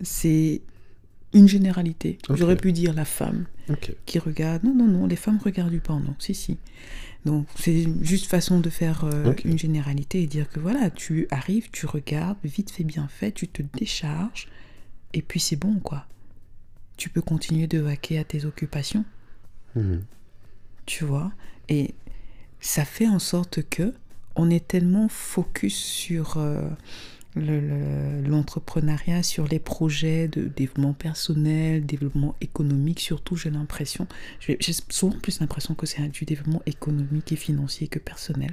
c'est 0.01 0.62
une 1.34 1.48
généralité. 1.48 2.17
J'aurais 2.34 2.55
pu 2.57 2.72
dire 2.72 2.93
la 2.93 3.05
femme 3.05 3.45
qui 4.05 4.19
regarde. 4.19 4.63
Non, 4.63 4.74
non, 4.75 4.88
non, 4.88 5.05
les 5.07 5.15
femmes 5.15 5.39
regardent 5.43 5.72
du 5.72 5.79
porno. 5.81 6.13
Si, 6.19 6.34
si. 6.34 6.57
Donc, 7.25 7.48
c'est 7.55 7.88
juste 8.01 8.27
façon 8.27 8.60
de 8.60 8.69
faire 8.69 9.03
euh, 9.05 9.34
une 9.45 9.57
généralité 9.57 10.22
et 10.22 10.27
dire 10.27 10.48
que 10.50 10.60
voilà, 10.60 10.89
tu 10.91 11.27
arrives, 11.31 11.69
tu 11.72 11.86
regardes, 11.88 12.38
vite 12.43 12.69
fait, 12.69 12.84
bien 12.84 13.07
fait, 13.07 13.31
tu 13.31 13.48
te 13.48 13.63
décharges, 13.74 14.48
et 15.13 15.22
puis 15.24 15.39
c'est 15.39 15.55
bon, 15.55 15.79
quoi. 15.79 16.05
Tu 16.98 17.10
peux 17.10 17.22
continuer 17.22 17.65
de 17.67 17.79
vaquer 17.79 18.19
à 18.19 18.24
tes 18.24 18.45
occupations 18.45 19.03
Mhm. 19.75 20.03
Tu 20.86 21.04
vois 21.06 21.32
et 21.70 21.94
ça 22.60 22.86
fait 22.86 23.08
en 23.08 23.20
sorte 23.20 23.62
que 23.70 23.94
on 24.36 24.50
est 24.50 24.68
tellement 24.68 25.08
focus 25.08 25.75
sur 25.75 26.38
euh, 26.38 26.68
le- 27.36 27.60
le- 27.60 28.22
l'entrepreneuriat, 28.27 29.24
sur 29.24 29.48
les 29.48 29.60
projets 29.60 30.27
de 30.27 30.44
développement 30.48 30.94
personnel, 30.94 31.86
développement 31.86 32.36
économique, 32.42 33.00
surtout 33.00 33.36
j'ai 33.36 33.50
l'impression, 33.50 34.08
j'ai 34.39 34.58
souvent 34.89 35.18
plus 35.20 35.39
l'impression 35.39 35.74
que 35.75 35.86
c'est 35.86 36.01
du 36.10 36.25
développement 36.25 36.62
économique 36.65 37.32
et 37.32 37.36
financier 37.36 37.88
que 37.88 38.00
personnel. 38.00 38.51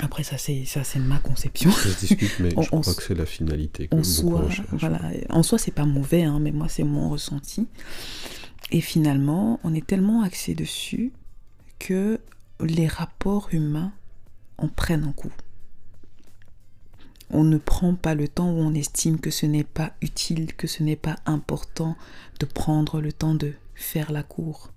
Après 0.00 0.22
ça 0.24 0.36
c'est 0.36 0.64
ça 0.64 0.82
c'est 0.84 0.98
ma 0.98 1.18
conception. 1.18 1.70
Ça 1.70 1.90
se 1.90 2.00
discute, 2.06 2.32
mais 2.40 2.52
On- 2.56 2.62
je 2.66 2.68
on 2.72 2.80
crois 2.80 2.94
que 2.94 3.02
c'est 3.02 3.14
la 3.14 3.26
finalité 3.26 3.86
que 3.88 3.94
en 3.96 4.02
soi, 4.02 4.48
voilà, 4.72 5.00
en 5.28 5.42
soi, 5.42 5.58
c'est 5.58 5.70
pas 5.70 5.84
mauvais, 5.84 6.24
hein, 6.24 6.38
mais 6.40 6.50
moi, 6.50 6.68
c'est 6.68 6.82
mon 6.84 7.08
ressenti. 7.10 7.68
Et 8.74 8.80
finalement, 8.80 9.60
on 9.64 9.74
est 9.74 9.86
tellement 9.86 10.22
axé 10.22 10.54
dessus 10.54 11.12
que 11.78 12.18
les 12.58 12.88
rapports 12.88 13.50
humains 13.52 13.92
en 14.56 14.68
prennent 14.68 15.04
un 15.04 15.12
coup. 15.12 15.32
On 17.28 17.44
ne 17.44 17.58
prend 17.58 17.94
pas 17.94 18.14
le 18.14 18.28
temps 18.28 18.50
où 18.50 18.56
on 18.56 18.72
estime 18.72 19.20
que 19.20 19.30
ce 19.30 19.44
n'est 19.44 19.62
pas 19.62 19.92
utile, 20.00 20.54
que 20.54 20.66
ce 20.66 20.82
n'est 20.82 20.96
pas 20.96 21.16
important 21.26 21.96
de 22.40 22.46
prendre 22.46 23.02
le 23.02 23.12
temps 23.12 23.34
de 23.34 23.52
faire 23.74 24.10
la 24.10 24.22
cour. 24.22 24.70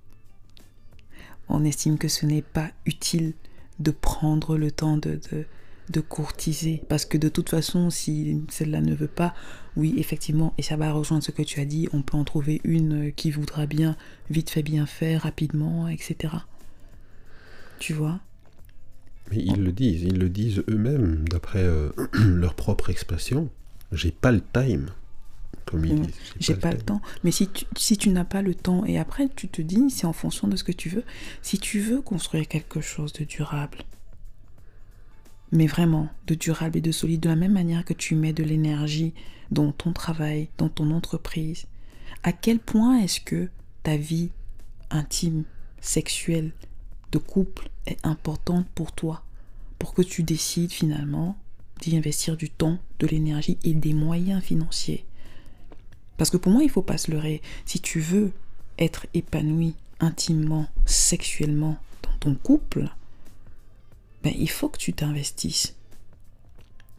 On 1.47 1.63
estime 1.63 1.97
que 1.97 2.09
ce 2.09 2.25
n'est 2.25 2.41
pas 2.41 2.71
utile 2.85 3.33
de 3.79 3.91
prendre 3.91 4.57
le 4.57 4.71
temps 4.71 4.97
de, 4.97 5.21
de, 5.31 5.45
de 5.89 6.01
courtiser. 6.01 6.81
Parce 6.89 7.05
que 7.05 7.17
de 7.17 7.29
toute 7.29 7.49
façon, 7.49 7.89
si 7.89 8.41
celle-là 8.49 8.81
ne 8.81 8.95
veut 8.95 9.07
pas, 9.07 9.33
oui, 9.75 9.93
effectivement, 9.97 10.53
et 10.57 10.61
ça 10.61 10.77
va 10.77 10.91
rejoindre 10.91 11.23
ce 11.23 11.31
que 11.31 11.43
tu 11.43 11.59
as 11.59 11.65
dit, 11.65 11.87
on 11.93 12.01
peut 12.01 12.17
en 12.17 12.23
trouver 12.23 12.61
une 12.63 13.11
qui 13.13 13.31
voudra 13.31 13.65
bien, 13.65 13.95
vite 14.29 14.49
fait, 14.49 14.63
bien 14.63 14.85
fait, 14.85 15.17
rapidement, 15.17 15.87
etc. 15.87 16.33
Tu 17.79 17.93
vois? 17.93 18.19
Mais 19.31 19.37
ils 19.37 19.63
le 19.63 19.71
disent, 19.71 20.03
ils 20.03 20.19
le 20.19 20.29
disent 20.29 20.63
eux-mêmes, 20.69 21.27
d'après 21.29 21.63
euh, 21.63 21.89
leur 22.13 22.53
propre 22.53 22.89
expression. 22.89 23.49
J'ai 23.91 24.11
pas 24.11 24.31
le 24.31 24.41
time, 24.53 24.89
comme 25.65 25.85
ils 25.85 26.01
disent. 26.01 26.15
J'ai 26.39 26.55
pas 26.55 26.71
le 26.71 26.77
temps. 26.77 27.01
Mais 27.23 27.31
si 27.31 27.47
tu, 27.47 27.65
si 27.75 27.97
tu 27.97 28.09
n'as 28.09 28.23
pas 28.23 28.41
le 28.41 28.53
temps, 28.53 28.85
et 28.85 28.99
après 28.99 29.29
tu 29.35 29.47
te 29.47 29.61
dis, 29.61 29.89
c'est 29.89 30.05
en 30.05 30.13
fonction 30.13 30.47
de 30.47 30.55
ce 30.55 30.63
que 30.63 30.71
tu 30.71 30.89
veux, 30.89 31.03
si 31.41 31.59
tu 31.59 31.79
veux 31.79 32.01
construire 32.01 32.47
quelque 32.47 32.81
chose 32.81 33.13
de 33.13 33.23
durable, 33.23 33.79
mais 35.51 35.67
vraiment 35.67 36.09
de 36.27 36.35
durable 36.35 36.77
et 36.77 36.81
de 36.81 36.91
solide, 36.91 37.21
de 37.21 37.29
la 37.29 37.35
même 37.35 37.53
manière 37.53 37.85
que 37.85 37.93
tu 37.93 38.15
mets 38.15 38.33
de 38.33 38.43
l'énergie 38.43 39.13
dans 39.51 39.71
ton 39.71 39.93
travail, 39.93 40.49
dans 40.57 40.69
ton 40.69 40.91
entreprise, 40.91 41.67
à 42.23 42.31
quel 42.31 42.59
point 42.59 42.99
est-ce 42.99 43.19
que 43.19 43.49
ta 43.83 43.97
vie 43.97 44.31
intime, 44.89 45.43
sexuelle, 45.79 46.51
de 47.11 47.17
couple 47.17 47.69
est 47.85 48.03
importante 48.05 48.67
pour 48.73 48.91
toi, 48.91 49.23
pour 49.79 49.93
que 49.93 50.01
tu 50.01 50.23
décides 50.23 50.71
finalement 50.71 51.37
d'y 51.81 51.95
investir 51.95 52.37
du 52.37 52.49
temps, 52.49 52.79
de 52.99 53.07
l'énergie 53.07 53.57
et 53.63 53.73
des 53.73 53.93
moyens 53.93 54.41
financiers. 54.41 55.05
Parce 56.17 56.29
que 56.29 56.37
pour 56.37 56.51
moi, 56.51 56.63
il 56.63 56.69
faut 56.69 56.81
pas 56.81 56.97
se 56.97 57.11
leurrer. 57.11 57.41
Si 57.65 57.79
tu 57.79 57.99
veux 57.99 58.31
être 58.79 59.05
épanoui 59.13 59.75
intimement, 59.99 60.67
sexuellement 60.85 61.77
dans 62.03 62.17
ton 62.19 62.35
couple, 62.35 62.89
ben, 64.25 64.33
il 64.39 64.49
faut 64.49 64.69
que 64.69 64.79
tu 64.79 64.91
t'investisses. 64.91 65.75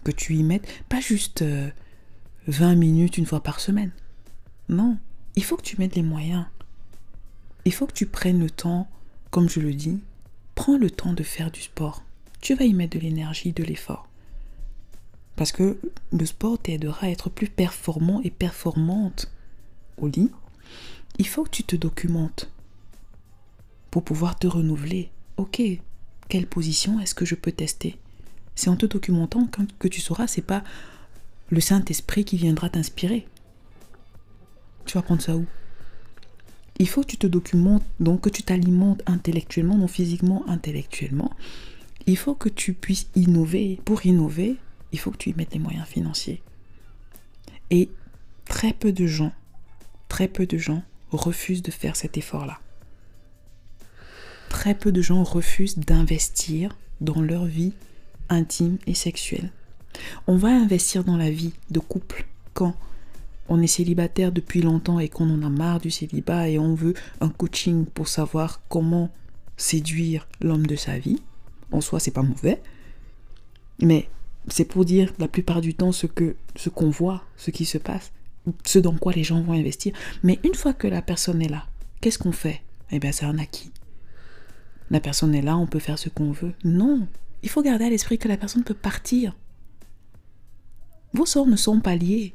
Que 0.05 0.13
tu 0.13 0.37
y 0.37 0.45
mettes 0.45 0.69
pas 0.89 1.01
juste 1.01 1.43
euh, 1.43 1.69
20 2.47 2.77
minutes 2.77 3.19
une 3.19 3.27
fois 3.27 3.43
par 3.43 3.59
semaine. 3.59 3.91
Non, 4.69 4.97
il 5.35 5.43
faut 5.43 5.57
que 5.57 5.65
tu 5.65 5.77
mettes 5.77 5.97
les 5.97 6.05
moyens. 6.05 6.45
Il 7.65 7.73
faut 7.73 7.89
que 7.89 7.93
tu 7.93 8.07
prennes 8.07 8.39
le 8.39 8.49
temps, 8.49 8.87
comme 9.33 9.49
je 9.49 9.59
le 9.59 9.75
dis, 9.75 10.05
prends 10.55 10.79
le 10.79 10.89
temps 10.89 11.15
de 11.15 11.25
faire 11.25 11.51
du 11.51 11.63
sport. 11.63 12.05
Tu 12.41 12.55
vas 12.55 12.65
y 12.65 12.75
mettre 12.75 12.97
de 12.97 13.03
l'énergie, 13.03 13.53
de 13.53 13.65
l'effort. 13.65 14.07
Parce 15.35 15.51
que 15.51 15.81
le 16.13 16.27
sport 16.27 16.61
t'aidera 16.61 17.07
à 17.07 17.11
être 17.11 17.29
plus 17.29 17.49
performant 17.49 18.21
et 18.23 18.31
performante 18.31 19.33
au 19.97 20.07
lit. 20.07 20.31
Il 21.19 21.27
faut 21.27 21.43
que 21.43 21.51
tu 21.51 21.65
te 21.65 21.75
documentes 21.75 22.53
pour 23.91 24.05
pouvoir 24.05 24.39
te 24.39 24.47
renouveler. 24.47 25.11
Ok, 25.39 25.61
quelle 26.29 26.47
position 26.47 27.01
est-ce 27.01 27.15
que 27.15 27.25
je 27.25 27.35
peux 27.35 27.53
tester 27.53 27.97
C'est 28.55 28.71
en 28.71 28.77
te 28.77 28.87
documentant 28.87 29.49
que 29.79 29.89
tu 29.89 30.01
sauras, 30.01 30.27
c'est 30.27 30.43
pas 30.43 30.65
le 31.51 31.61
Saint-Esprit 31.61 32.25
qui 32.25 32.37
viendra 32.37 32.69
t'inspirer. 32.69 33.27
Tu 34.85 34.95
vas 34.95 35.03
prendre 35.03 35.23
ça 35.23 35.37
où? 35.37 35.47
Il 36.79 36.89
faut 36.89 37.03
que 37.03 37.07
tu 37.07 37.17
te 37.17 37.27
documentes, 37.27 37.85
donc 38.01 38.23
que 38.23 38.29
tu 38.29 38.43
t'alimentes 38.43 39.03
intellectuellement, 39.07 39.79
non 39.79 39.89
physiquement, 39.89 40.47
intellectuellement. 40.49 41.33
Il 42.07 42.17
faut 42.17 42.35
que 42.35 42.49
tu 42.49 42.75
puisses 42.75 43.09
innover. 43.15 43.81
Pour 43.85 44.05
innover, 44.05 44.57
il 44.93 44.99
faut 44.99 45.11
que 45.11 45.17
tu 45.17 45.31
y 45.31 45.35
mettes 45.35 45.55
les 45.55 45.59
moyens 45.59 45.87
financiers. 45.87 46.43
Et 47.71 47.89
très 48.45 48.73
peu 48.73 48.93
de 48.93 49.07
gens, 49.07 49.33
très 50.09 50.29
peu 50.29 50.47
de 50.47 50.59
gens 50.59 50.83
refusent 51.11 51.63
de 51.63 51.71
faire 51.71 51.97
cet 51.97 52.17
effort-là. 52.17 52.61
Très 54.57 54.75
peu 54.75 54.91
de 54.91 55.03
gens 55.03 55.23
refusent 55.23 55.77
d'investir 55.79 56.79
dans 57.03 57.21
leur 57.21 57.45
vie 57.45 57.75
intime 58.31 58.79
et 58.87 58.95
sexuelle. 58.95 59.53
On 60.27 60.39
va 60.39 60.49
investir 60.49 61.05
dans 61.05 61.19
la 61.19 61.31
vie 61.31 61.53
de 61.71 61.79
couple 61.79 62.27
quand 62.55 62.75
on 63.51 63.61
est 63.61 63.67
célibataire 63.67 64.33
depuis 64.33 64.63
longtemps 64.63 64.99
et 64.99 65.11
qu'on 65.11 65.29
en 65.29 65.43
a 65.43 65.51
marre 65.51 65.81
du 65.81 65.91
célibat 65.91 66.49
et 66.49 66.59
on 66.59 66.75
veut 66.75 66.95
un 67.21 67.29
coaching 67.29 67.85
pour 67.85 68.09
savoir 68.09 68.63
comment 68.71 69.11
séduire 69.59 70.27
l'homme 70.41 70.67
de 70.67 70.75
sa 70.75 70.99
vie. 70.99 71.21
En 71.71 71.83
soi, 71.83 72.01
c'est 72.01 72.11
pas 72.11 72.23
mauvais. 72.23 72.63
Mais 73.83 74.09
c'est 74.49 74.65
pour 74.65 74.87
dire 74.87 75.13
la 75.19 75.29
plupart 75.29 75.61
du 75.61 75.75
temps 75.75 75.93
ce 75.93 76.07
que 76.07 76.35
ce 76.57 76.71
qu'on 76.71 76.89
voit, 76.89 77.23
ce 77.37 77.51
qui 77.51 77.67
se 77.67 77.77
passe, 77.77 78.11
ce 78.65 78.79
dans 78.79 78.97
quoi 78.97 79.13
les 79.13 79.23
gens 79.23 79.43
vont 79.43 79.53
investir. 79.53 79.93
Mais 80.23 80.39
une 80.45 80.55
fois 80.55 80.73
que 80.73 80.89
la 80.89 81.03
personne 81.03 81.43
est 81.43 81.51
là, 81.51 81.67
qu'est-ce 82.01 82.19
qu'on 82.19 82.33
fait? 82.33 82.63
Eh 82.91 82.99
bien, 82.99 83.13
c'est 83.13 83.27
un 83.27 83.39
acquis. 83.39 83.71
La 84.91 85.01
personne 85.01 85.35
est 85.35 85.43
là, 85.43 85.57
on 85.57 85.67
peut 85.67 85.79
faire 85.79 85.99
ce 85.99 86.09
qu'on 86.09 86.33
veut. 86.33 86.55
Non, 86.65 87.07
il 87.43 87.49
faut 87.49 87.63
garder 87.63 87.85
à 87.85 87.91
l'esprit 87.91 88.19
que 88.19 88.29
la 88.29 88.37
personne 88.37 88.65
peut 88.65 88.75
partir. 88.75 89.37
Vos 91.13 91.27
sorts 91.27 91.47
ne 91.47 91.57
sont 91.57 91.81
pas 91.81 91.97
liés. 91.97 92.35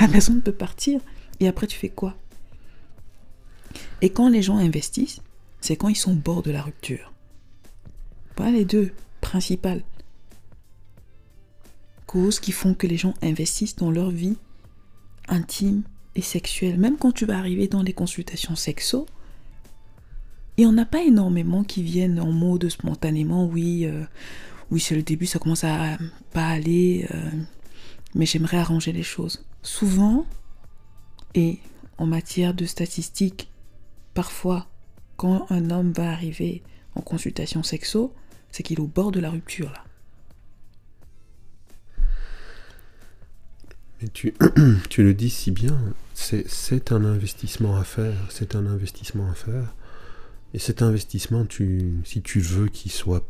La 0.00 0.08
personne 0.08 0.42
peut 0.42 0.52
partir 0.52 1.00
et 1.40 1.48
après 1.48 1.66
tu 1.66 1.78
fais 1.78 1.88
quoi? 1.88 2.16
Et 4.02 4.10
quand 4.10 4.28
les 4.28 4.42
gens 4.42 4.58
investissent, 4.58 5.20
c'est 5.60 5.76
quand 5.76 5.88
ils 5.88 5.96
sont 5.96 6.12
au 6.12 6.16
bord 6.16 6.42
de 6.42 6.50
la 6.50 6.62
rupture. 6.62 7.12
Voilà 8.36 8.52
les 8.52 8.64
deux 8.64 8.92
principales 9.20 9.82
causes 12.06 12.40
qui 12.40 12.52
font 12.52 12.74
que 12.74 12.86
les 12.86 12.96
gens 12.96 13.14
investissent 13.22 13.76
dans 13.76 13.90
leur 13.90 14.10
vie 14.10 14.36
intime 15.28 15.82
et 16.16 16.22
sexuelle. 16.22 16.78
Même 16.78 16.96
quand 16.96 17.12
tu 17.12 17.24
vas 17.24 17.38
arriver 17.38 17.68
dans 17.68 17.82
les 17.82 17.92
consultations 17.92 18.56
sexo, 18.56 19.06
il 20.56 20.66
n'y 20.66 20.72
en 20.72 20.78
a 20.78 20.84
pas 20.84 21.02
énormément 21.02 21.64
qui 21.64 21.82
viennent 21.82 22.20
en 22.20 22.32
mode 22.32 22.68
spontanément, 22.68 23.46
oui, 23.46 23.86
euh, 23.86 24.04
oui 24.70 24.80
c'est 24.80 24.94
le 24.94 25.02
début, 25.02 25.26
ça 25.26 25.38
commence 25.38 25.64
à 25.64 25.98
pas 26.32 26.46
aller, 26.46 27.06
euh, 27.14 27.30
mais 28.14 28.26
j'aimerais 28.26 28.58
arranger 28.58 28.92
les 28.92 29.02
choses. 29.02 29.44
Souvent, 29.62 30.26
et 31.34 31.58
en 31.98 32.06
matière 32.06 32.54
de 32.54 32.64
statistiques, 32.64 33.50
parfois, 34.14 34.68
quand 35.16 35.46
un 35.50 35.70
homme 35.70 35.92
va 35.92 36.10
arriver 36.10 36.62
en 36.94 37.00
consultation 37.00 37.62
sexo, 37.62 38.14
c'est 38.50 38.62
qu'il 38.62 38.78
est 38.78 38.82
au 38.82 38.86
bord 38.86 39.12
de 39.12 39.20
la 39.20 39.30
rupture 39.30 39.70
là. 39.70 39.84
Mais 44.00 44.08
tu, 44.08 44.34
tu 44.88 45.02
le 45.02 45.14
dis 45.14 45.30
si 45.30 45.50
bien, 45.50 45.78
c'est 46.14 46.92
un 46.92 47.04
investissement 47.04 47.76
à 47.76 47.84
faire, 47.84 48.16
c'est 48.30 48.54
un 48.54 48.66
investissement 48.66 49.30
à 49.30 49.34
faire. 49.34 49.74
Et 50.54 50.58
cet 50.58 50.82
investissement, 50.82 51.44
tu, 51.44 52.00
si 52.04 52.22
tu 52.22 52.40
veux 52.40 52.68
qu'il 52.68 52.90
soit 52.90 53.26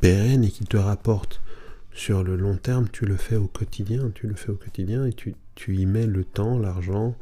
pérenne 0.00 0.44
et 0.44 0.50
qu'il 0.50 0.66
te 0.66 0.76
rapporte 0.76 1.40
sur 1.92 2.22
le 2.22 2.36
long 2.36 2.56
terme, 2.56 2.88
tu 2.90 3.06
le 3.06 3.16
fais 3.16 3.36
au 3.36 3.46
quotidien, 3.46 4.10
tu 4.14 4.26
le 4.26 4.34
fais 4.34 4.50
au 4.50 4.56
quotidien 4.56 5.06
et 5.06 5.12
tu, 5.12 5.34
y 5.68 5.86
mets 5.86 6.06
le 6.06 6.24
temps, 6.24 6.58
l'argent 6.58 7.16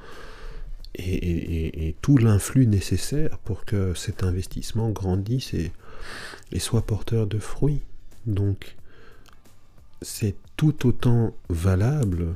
et, 0.96 1.96
tout 2.02 2.18
l'influx 2.18 2.66
nécessaire 2.66 3.38
pour 3.38 3.64
que 3.64 3.94
cet 3.94 4.22
investissement 4.22 4.90
grandisse 4.90 5.54
et 5.54 6.59
soit 6.59 6.87
porteur 6.87 7.26
de 7.26 7.38
fruits. 7.38 7.80
Donc, 8.26 8.76
c'est 10.02 10.37
tout 10.57 10.87
autant 10.87 11.35
valable 11.48 12.35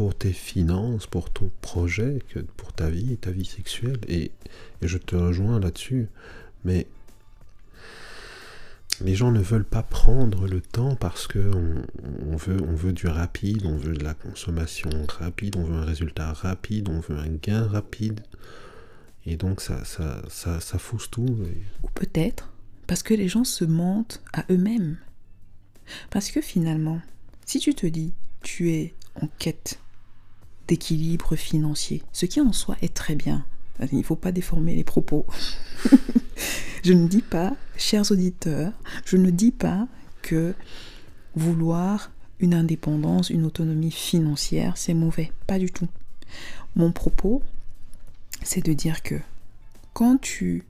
pour 0.00 0.14
tes 0.14 0.32
finances, 0.32 1.06
pour 1.06 1.28
ton 1.28 1.50
projet, 1.60 2.20
que 2.30 2.38
pour 2.38 2.72
ta 2.72 2.88
vie, 2.88 3.18
ta 3.18 3.30
vie 3.30 3.44
sexuelle. 3.44 4.00
Et, 4.08 4.30
je 4.80 4.96
te 4.96 5.14
rejoins 5.14 5.60
là-dessus. 5.60 6.08
Mais 6.64 6.86
les 9.02 9.14
gens 9.14 9.30
ne 9.30 9.42
veulent 9.42 9.66
pas 9.66 9.82
prendre 9.82 10.46
le 10.46 10.62
temps 10.62 10.96
parce 10.96 11.26
que 11.26 11.50
on, 12.30 12.34
veut, 12.34 12.62
on 12.66 12.74
veut 12.74 12.94
du 12.94 13.08
rapide, 13.08 13.66
on 13.66 13.76
veut 13.76 13.92
de 13.92 14.02
la 14.02 14.14
consommation 14.14 14.88
rapide, 15.06 15.56
on 15.58 15.64
veut 15.64 15.76
un 15.76 15.84
résultat 15.84 16.32
rapide, 16.32 16.88
on 16.88 17.00
veut 17.00 17.18
un 17.18 17.28
gain 17.28 17.66
rapide. 17.66 18.22
Et 19.26 19.36
donc 19.36 19.60
ça, 19.60 19.84
ça, 19.84 20.22
ça, 20.30 20.60
ça 20.60 20.78
fousse 20.78 21.10
tout. 21.10 21.36
Ou 21.82 21.88
peut-être 21.92 22.50
parce 22.86 23.02
que 23.02 23.12
les 23.12 23.28
gens 23.28 23.44
se 23.44 23.66
mentent 23.66 24.22
à 24.32 24.46
eux-mêmes. 24.50 24.96
Parce 26.08 26.30
que 26.30 26.40
finalement, 26.40 27.02
si 27.44 27.58
tu 27.58 27.74
te 27.74 27.86
dis, 27.86 28.14
tu 28.40 28.70
es 28.70 28.94
en 29.20 29.26
quête 29.38 29.78
d'équilibre 30.70 31.34
financier, 31.34 32.00
ce 32.12 32.26
qui 32.26 32.40
en 32.40 32.52
soi 32.52 32.76
est 32.80 32.94
très 32.94 33.16
bien. 33.16 33.44
Il 33.90 33.98
ne 33.98 34.02
faut 34.04 34.14
pas 34.14 34.30
déformer 34.30 34.76
les 34.76 34.84
propos. 34.84 35.26
je 36.84 36.92
ne 36.92 37.08
dis 37.08 37.22
pas, 37.22 37.56
chers 37.76 38.08
auditeurs, 38.12 38.72
je 39.04 39.16
ne 39.16 39.30
dis 39.30 39.50
pas 39.50 39.88
que 40.22 40.54
vouloir 41.34 42.12
une 42.38 42.54
indépendance, 42.54 43.30
une 43.30 43.44
autonomie 43.46 43.90
financière, 43.90 44.76
c'est 44.76 44.94
mauvais. 44.94 45.32
Pas 45.48 45.58
du 45.58 45.72
tout. 45.72 45.88
Mon 46.76 46.92
propos, 46.92 47.42
c'est 48.44 48.64
de 48.64 48.72
dire 48.72 49.02
que 49.02 49.16
quand 49.92 50.20
tu 50.20 50.62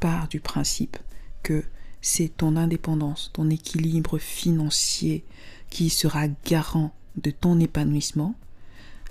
pars 0.00 0.26
du 0.26 0.40
principe 0.40 0.96
que 1.44 1.62
c'est 2.00 2.36
ton 2.36 2.56
indépendance, 2.56 3.30
ton 3.34 3.50
équilibre 3.50 4.18
financier 4.18 5.24
qui 5.70 5.90
sera 5.90 6.26
garant 6.44 6.92
de 7.16 7.30
ton 7.30 7.60
épanouissement, 7.60 8.34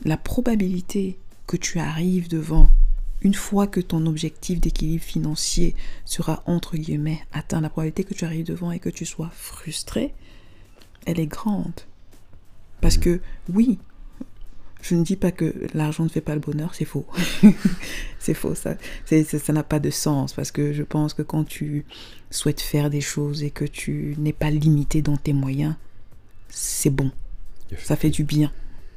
la 0.03 0.17
probabilité 0.17 1.17
que 1.47 1.57
tu 1.57 1.79
arrives 1.79 2.27
devant, 2.27 2.69
une 3.21 3.33
fois 3.33 3.67
que 3.67 3.79
ton 3.79 4.05
objectif 4.05 4.59
d'équilibre 4.59 5.03
financier 5.03 5.75
sera 6.05 6.43
entre 6.45 6.77
guillemets 6.77 7.21
atteint, 7.31 7.61
la 7.61 7.69
probabilité 7.69 8.03
que 8.03 8.13
tu 8.13 8.25
arrives 8.25 8.45
devant 8.45 8.71
et 8.71 8.79
que 8.79 8.89
tu 8.89 9.05
sois 9.05 9.31
frustré, 9.33 10.13
elle 11.05 11.19
est 11.19 11.27
grande. 11.27 11.81
Parce 12.81 12.97
que 12.97 13.21
oui, 13.51 13.79
je 14.81 14.95
ne 14.95 15.03
dis 15.03 15.15
pas 15.15 15.31
que 15.31 15.53
l'argent 15.73 16.03
ne 16.03 16.09
fait 16.09 16.21
pas 16.21 16.35
le 16.35 16.41
bonheur, 16.41 16.75
c'est 16.75 16.85
faux. 16.85 17.07
c'est 18.19 18.35
faux, 18.35 18.53
ça. 18.53 18.75
Ça 19.05 19.53
n'a 19.53 19.63
pas 19.63 19.79
de 19.79 19.89
sens 19.89 20.33
parce 20.33 20.51
que 20.51 20.73
je 20.73 20.83
pense 20.83 21.13
que 21.13 21.23
quand 21.23 21.43
tu 21.43 21.85
souhaites 22.29 22.61
faire 22.61 22.89
des 22.89 23.01
choses 23.01 23.41
et 23.41 23.49
que 23.49 23.65
tu 23.65 24.15
n'es 24.19 24.33
pas 24.33 24.51
limité 24.51 25.01
dans 25.01 25.17
tes 25.17 25.33
moyens, 25.33 25.75
c'est 26.49 26.91
bon. 26.91 27.11
Ça 27.79 27.95
fait 27.95 28.11
du 28.11 28.23
bien 28.23 28.51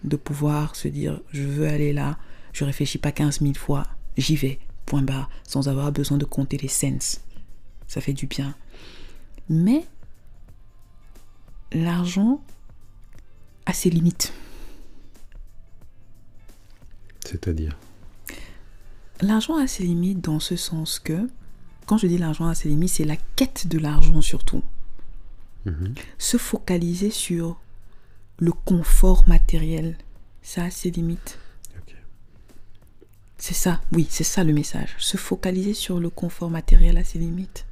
de 0.04 0.16
pouvoir 0.16 0.76
se 0.76 0.88
dire 0.88 1.20
je 1.32 1.42
veux 1.42 1.68
aller 1.68 1.92
là, 1.92 2.18
je 2.52 2.64
réfléchis 2.64 2.98
pas 2.98 3.12
15 3.12 3.40
000 3.40 3.54
fois, 3.54 3.86
j'y 4.16 4.36
vais, 4.36 4.58
point 4.86 5.02
barre, 5.02 5.30
sans 5.44 5.68
avoir 5.68 5.92
besoin 5.92 6.18
de 6.18 6.24
compter 6.24 6.56
les 6.56 6.68
cents. 6.68 7.20
Ça 7.86 8.00
fait 8.00 8.12
du 8.12 8.26
bien. 8.26 8.54
Mais 9.48 9.84
l'argent 11.72 12.42
a 13.66 13.72
ses 13.72 13.90
limites. 13.90 14.32
C'est-à-dire? 17.24 17.76
L'argent 19.20 19.56
a 19.56 19.66
ses 19.66 19.82
limites 19.84 20.20
dans 20.20 20.40
ce 20.40 20.56
sens 20.56 20.98
que, 20.98 21.28
quand 21.86 21.98
je 21.98 22.06
dis 22.06 22.18
l'argent 22.18 22.46
a 22.46 22.54
ses 22.54 22.68
limites, 22.68 22.90
c'est 22.90 23.04
la 23.04 23.16
quête 23.36 23.66
de 23.66 23.78
l'argent 23.78 24.22
surtout. 24.22 24.62
Mhm. 25.66 25.94
Se 26.18 26.36
focaliser 26.36 27.10
sur 27.10 27.60
le 28.38 28.52
confort 28.52 29.28
matériel, 29.28 29.39
ça 30.42 30.64
a 30.64 30.70
ses 30.70 30.90
limites. 30.90 31.38
C'est 33.38 33.54
ça, 33.54 33.80
oui, 33.92 34.06
c'est 34.10 34.24
ça 34.24 34.44
le 34.44 34.52
message. 34.52 34.94
Se 34.98 35.16
focaliser 35.16 35.72
sur 35.72 35.98
le 35.98 36.10
confort 36.10 36.50
matériel 36.50 36.98
a 36.98 37.04
ses 37.04 37.18
limites. 37.18 37.64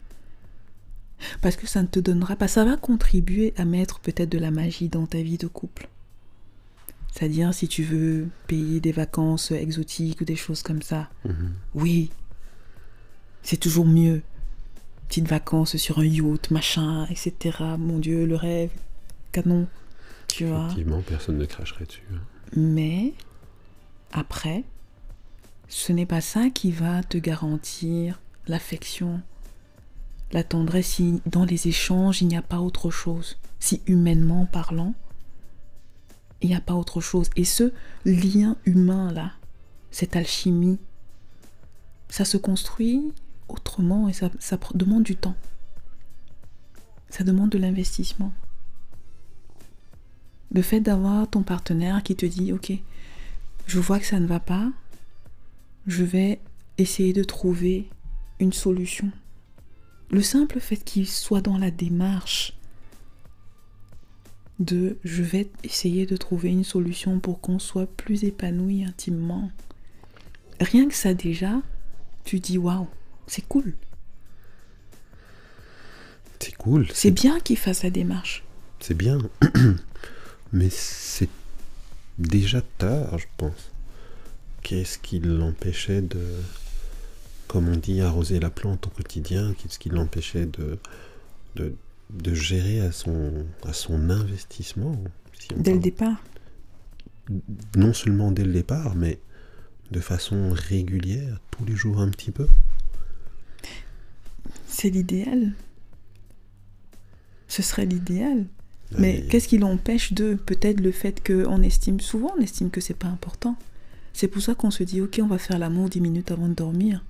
Parce 1.42 1.56
que 1.56 1.66
ça 1.66 1.82
ne 1.82 1.86
te 1.86 2.00
donnera 2.00 2.36
pas, 2.36 2.48
ça 2.48 2.64
va 2.64 2.76
contribuer 2.76 3.52
à 3.56 3.64
mettre 3.64 4.00
peut-être 4.00 4.30
de 4.30 4.38
la 4.38 4.50
magie 4.50 4.88
dans 4.88 5.06
ta 5.06 5.20
vie 5.20 5.36
de 5.36 5.46
couple. 5.46 5.88
C'est-à-dire 7.12 7.52
si 7.52 7.68
tu 7.68 7.82
veux 7.82 8.28
payer 8.46 8.80
des 8.80 8.92
vacances 8.92 9.50
exotiques 9.50 10.20
ou 10.20 10.24
des 10.24 10.36
choses 10.36 10.62
comme 10.62 10.82
ça. 10.82 11.10
Mhm. 11.24 11.52
Oui, 11.74 12.10
c'est 13.42 13.58
toujours 13.58 13.86
mieux. 13.86 14.22
petites 15.08 15.28
vacances 15.28 15.76
sur 15.78 15.98
un 16.00 16.04
yacht, 16.04 16.50
machin, 16.50 17.06
etc. 17.06 17.64
Mon 17.78 17.98
Dieu, 17.98 18.26
le 18.26 18.36
rêve, 18.36 18.70
canon, 19.32 19.66
tu 20.28 20.46
vois. 20.46 20.64
Effectivement, 20.66 21.02
personne 21.02 21.38
ne 21.38 21.44
cracherait 21.44 21.84
dessus. 21.86 22.02
hein. 22.14 22.20
Mais 22.56 23.12
après, 24.12 24.64
ce 25.68 25.92
n'est 25.92 26.06
pas 26.06 26.20
ça 26.20 26.48
qui 26.50 26.70
va 26.72 27.02
te 27.02 27.18
garantir 27.18 28.20
l'affection, 28.46 29.20
la 30.32 30.42
tendresse 30.42 30.86
si 30.86 31.20
dans 31.26 31.44
les 31.44 31.68
échanges 31.68 32.22
il 32.22 32.28
n'y 32.28 32.36
a 32.36 32.42
pas 32.42 32.60
autre 32.60 32.90
chose. 32.90 33.38
Si 33.60 33.82
humainement 33.86 34.46
parlant, 34.46 34.94
il 36.40 36.48
n'y 36.50 36.54
a 36.54 36.60
pas 36.60 36.74
autre 36.74 37.00
chose. 37.00 37.28
Et 37.36 37.44
ce 37.44 37.72
lien 38.04 38.56
humain-là, 38.64 39.32
cette 39.90 40.16
alchimie, 40.16 40.78
ça 42.08 42.24
se 42.24 42.36
construit 42.36 43.12
autrement 43.48 44.08
et 44.08 44.12
ça, 44.12 44.30
demande 44.74 45.02
du 45.02 45.16
temps. 45.16 45.34
Ça 47.10 47.24
demande 47.24 47.50
de 47.50 47.58
l'investissement. 47.58 48.32
Le 50.52 50.62
fait 50.62 50.80
d'avoir 50.80 51.28
ton 51.28 51.42
partenaire 51.42 52.02
qui 52.02 52.16
te 52.16 52.26
dit, 52.26 52.52
ok, 52.52 52.72
je 53.66 53.78
vois 53.78 53.98
que 53.98 54.06
ça 54.06 54.18
ne 54.18 54.26
va 54.26 54.40
pas, 54.40 54.70
je 55.86 56.04
vais 56.04 56.40
essayer 56.78 57.12
de 57.12 57.24
trouver 57.24 57.88
une 58.40 58.52
solution. 58.52 59.10
Le 60.10 60.22
simple 60.22 60.60
fait 60.60 60.76
qu'il 60.76 61.06
soit 61.06 61.42
dans 61.42 61.58
la 61.58 61.70
démarche 61.70 62.54
de 64.58 64.98
je 65.04 65.22
vais 65.22 65.50
essayer 65.62 66.06
de 66.06 66.16
trouver 66.16 66.48
une 66.48 66.64
solution 66.64 67.20
pour 67.20 67.40
qu'on 67.40 67.58
soit 67.58 67.86
plus 67.86 68.24
épanoui 68.24 68.84
intimement. 68.84 69.50
Rien 70.60 70.88
que 70.88 70.94
ça 70.94 71.14
déjà, 71.14 71.60
tu 72.24 72.40
dis 72.40 72.58
waouh, 72.58 72.88
c'est 73.26 73.46
cool. 73.46 73.74
C'est 76.40 76.56
cool. 76.56 76.86
C'est 76.92 77.10
bien 77.10 77.40
qu'il 77.40 77.58
fasse 77.58 77.82
la 77.82 77.90
démarche. 77.90 78.44
C'est 78.80 78.96
bien. 78.96 79.18
Mais 80.52 80.70
c'est 80.70 81.28
déjà 82.18 82.62
tard, 82.78 83.18
je 83.18 83.26
pense. 83.36 83.70
Qu'est-ce 84.62 84.98
qui 84.98 85.20
l'empêchait 85.20 86.02
de, 86.02 86.20
comme 87.46 87.68
on 87.68 87.76
dit, 87.76 88.00
arroser 88.00 88.40
la 88.40 88.50
plante 88.50 88.86
au 88.86 88.90
quotidien? 88.90 89.54
Qu'est-ce 89.54 89.78
qui 89.78 89.88
l'empêchait 89.88 90.46
de, 90.46 90.78
de, 91.56 91.74
de 92.10 92.34
gérer 92.34 92.80
à 92.80 92.92
son, 92.92 93.46
à 93.64 93.72
son 93.72 94.10
investissement 94.10 94.96
si 95.38 95.48
Dès 95.56 95.74
le 95.74 95.80
départ. 95.80 96.22
Non 97.76 97.92
seulement 97.92 98.32
dès 98.32 98.44
le 98.44 98.52
départ, 98.52 98.94
mais 98.94 99.18
de 99.90 100.00
façon 100.00 100.50
régulière, 100.52 101.40
tous 101.50 101.64
les 101.64 101.76
jours 101.76 102.00
un 102.00 102.08
petit 102.08 102.30
peu. 102.30 102.46
C'est 104.66 104.90
l'idéal. 104.90 105.52
Ce 107.48 107.62
serait 107.62 107.86
l'idéal. 107.86 108.46
Mais 108.96 109.22
qu'est-ce 109.28 109.48
qui 109.48 109.58
l'empêche 109.58 110.12
de 110.12 110.34
Peut-être 110.34 110.80
le 110.80 110.92
fait 110.92 111.26
qu'on 111.26 111.60
estime, 111.62 112.00
souvent 112.00 112.32
on 112.38 112.40
estime 112.40 112.70
que 112.70 112.80
c'est 112.80 112.94
pas 112.94 113.08
important. 113.08 113.56
C'est 114.12 114.28
pour 114.28 114.42
ça 114.42 114.54
qu'on 114.54 114.70
se 114.70 114.82
dit, 114.82 115.00
ok, 115.00 115.20
on 115.22 115.26
va 115.26 115.38
faire 115.38 115.58
l'amour 115.58 115.88
10 115.88 116.00
minutes 116.00 116.30
avant 116.30 116.48
de 116.48 116.54
dormir. 116.54 117.04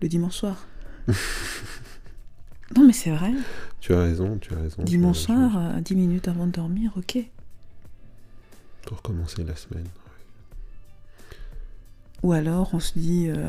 Le 0.00 0.08
dimanche 0.08 0.36
soir. 0.36 0.66
non 2.76 2.86
mais 2.86 2.92
c'est 2.92 3.10
vrai. 3.10 3.32
Tu 3.80 3.92
as 3.92 4.00
raison, 4.00 4.38
tu 4.38 4.54
as 4.54 4.58
raison. 4.58 4.82
Dimanche 4.82 5.18
soir, 5.18 5.56
euh, 5.56 5.80
10 5.80 5.94
minutes 5.94 6.28
avant 6.28 6.46
de 6.46 6.52
dormir, 6.52 6.92
ok. 6.96 7.18
Pour 8.86 9.02
commencer 9.02 9.44
la 9.44 9.54
semaine. 9.54 9.86
Ou 12.22 12.32
alors 12.32 12.70
on 12.72 12.80
se 12.80 12.98
dit, 12.98 13.26
euh, 13.28 13.46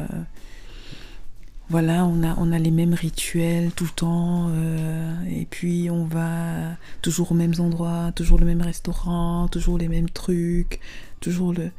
voilà, 1.69 2.03
on 2.05 2.23
a, 2.23 2.35
on 2.39 2.51
a 2.51 2.57
les 2.57 2.71
mêmes 2.71 2.95
rituels 2.95 3.71
tout 3.71 3.83
le 3.83 3.91
temps, 3.91 4.47
euh, 4.49 5.23
et 5.29 5.45
puis 5.45 5.89
on 5.91 6.05
va 6.05 6.75
toujours 7.03 7.31
aux 7.31 7.35
mêmes 7.35 7.53
endroits, 7.59 8.11
toujours 8.15 8.39
le 8.39 8.45
même 8.45 8.61
restaurant, 8.61 9.47
toujours 9.47 9.77
les 9.77 9.87
mêmes 9.87 10.09
trucs, 10.09 10.79
toujours 11.19 11.53
le... 11.53 11.69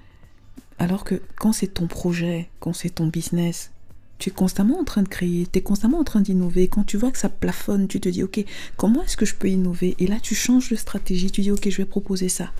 Alors 0.79 1.03
que 1.03 1.21
quand 1.37 1.53
c'est 1.53 1.75
ton 1.75 1.89
projet, 1.89 2.49
quand 2.61 2.73
c'est 2.73 2.91
ton 2.91 3.09
business, 3.09 3.73
tu 4.19 4.29
es 4.29 4.33
constamment 4.33 4.79
en 4.79 4.85
train 4.85 5.03
de 5.03 5.09
créer, 5.09 5.47
tu 5.51 5.59
es 5.59 5.63
constamment 5.63 5.99
en 5.99 6.05
train 6.05 6.21
d'innover. 6.21 6.69
Quand 6.69 6.85
tu 6.85 6.97
vois 6.97 7.11
que 7.11 7.19
ça 7.19 7.29
plafonne, 7.29 7.89
tu 7.89 8.01
te 8.01 8.09
dis, 8.09 8.23
ok, 8.23 8.45
comment 8.77 9.03
est-ce 9.03 9.17
que 9.17 9.27
je 9.27 9.35
peux 9.35 9.49
innover? 9.49 9.97
Et 9.99 10.07
là, 10.07 10.17
tu 10.23 10.35
changes 10.35 10.71
de 10.71 10.77
stratégie, 10.77 11.31
tu 11.31 11.41
dis, 11.41 11.51
ok, 11.51 11.69
je 11.69 11.77
vais 11.79 11.85
proposer 11.85 12.29
ça. 12.29 12.53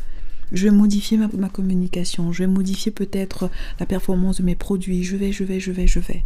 Je 0.53 0.65
vais 0.65 0.75
modifier 0.75 1.17
ma, 1.17 1.29
ma 1.29 1.49
communication, 1.49 2.33
je 2.33 2.43
vais 2.43 2.49
modifier 2.49 2.91
peut-être 2.91 3.51
la 3.79 3.87
performance 3.87 4.39
de 4.39 4.43
mes 4.43 4.57
produits, 4.57 5.05
je 5.05 5.17
vais, 5.17 5.31
je 5.31 5.45
vais, 5.45 5.61
je 5.61 5.71
vais, 5.71 5.87
je 5.87 6.01
vais. 6.01 6.25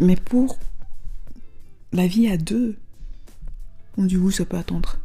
Mais 0.00 0.16
pour 0.16 0.58
la 1.92 2.06
vie 2.06 2.28
à 2.28 2.36
deux, 2.36 2.76
on 3.96 4.04
dit 4.04 4.16
oui, 4.16 4.32
ça 4.32 4.44
peut 4.44 4.56
attendre. 4.56 4.98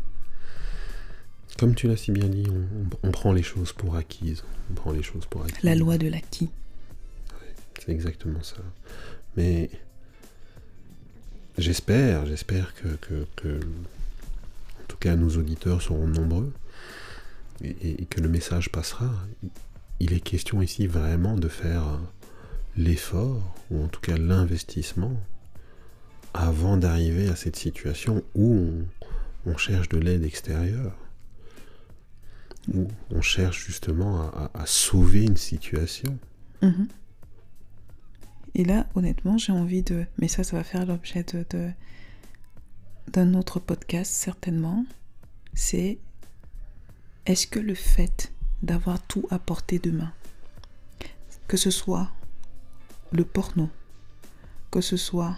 Comme 1.57 1.75
tu 1.75 1.87
l'as 1.87 1.97
si 1.97 2.11
bien 2.11 2.27
dit, 2.27 2.45
on, 3.03 3.07
on 3.07 3.11
prend 3.11 3.33
les 3.33 3.43
choses 3.43 3.73
pour 3.73 3.95
acquises. 3.95 4.43
On 4.71 4.73
prend 4.73 4.91
les 4.91 5.03
choses 5.03 5.25
pour 5.25 5.43
acquises. 5.43 5.61
La 5.63 5.75
loi 5.75 5.97
de 5.97 6.07
l'acquis. 6.07 6.49
C'est 7.79 7.91
exactement 7.91 8.41
ça. 8.43 8.57
Mais 9.37 9.69
j'espère, 11.57 12.25
j'espère 12.25 12.73
que, 12.75 12.87
que- 13.01 13.27
que- 13.35 13.59
en 13.59 14.85
tout 14.87 14.97
cas, 14.97 15.15
nos 15.15 15.37
auditeurs 15.37 15.81
seront 15.81 16.07
nombreux 16.07 16.51
et 17.63 18.05
que 18.09 18.21
le 18.21 18.29
message 18.29 18.69
passera. 18.71 19.11
Il 19.99 20.13
est 20.13 20.21
question 20.21 20.61
ici 20.61 20.87
vraiment 20.87 21.35
de 21.35 21.47
faire 21.49 21.99
l'effort, 22.79 23.55
ou 23.69 23.83
en 23.83 23.87
tout 23.89 23.99
cas 23.99 24.17
l'investissement, 24.17 25.13
avant 26.33 26.77
d'arriver 26.77 27.27
à 27.27 27.35
cette 27.35 27.57
situation 27.57 28.23
où 28.35 28.71
on, 29.45 29.57
cherche 29.57 29.89
de 29.89 29.97
l'aide 29.97 30.23
extérieure, 30.23 30.95
où 32.73 32.87
on 33.11 33.21
cherche 33.21 33.65
justement 33.65 34.31
à- 34.31 34.65
sauver 34.65 35.23
une 35.23 35.37
situation. 35.37 36.17
Mhm. 36.61 36.87
Et 38.55 38.63
là, 38.63 38.87
honnêtement, 38.95 39.37
j'ai 39.37 39.51
envie 39.51 39.83
de... 39.83 40.05
Mais 40.17 40.27
ça, 40.27 40.43
ça 40.43 40.55
va 40.55 40.63
faire 40.63 40.85
l'objet 40.85 41.23
de, 41.23 41.71
d'un 43.11 43.33
autre 43.33 43.59
podcast, 43.59 44.11
certainement. 44.11 44.85
C'est... 45.53 45.99
Est-ce 47.25 47.45
que 47.45 47.59
le 47.59 47.75
fait 47.75 48.31
d'avoir 48.63 49.01
tout 49.05 49.27
à 49.29 49.37
portée 49.37 49.79
de 49.79 49.91
main, 49.91 50.11
que 51.47 51.57
ce 51.57 51.71
soit 51.71 52.11
le 53.11 53.25
porno, 53.25 53.69
que 54.71 54.81
ce 54.81 54.97
soit 54.97 55.37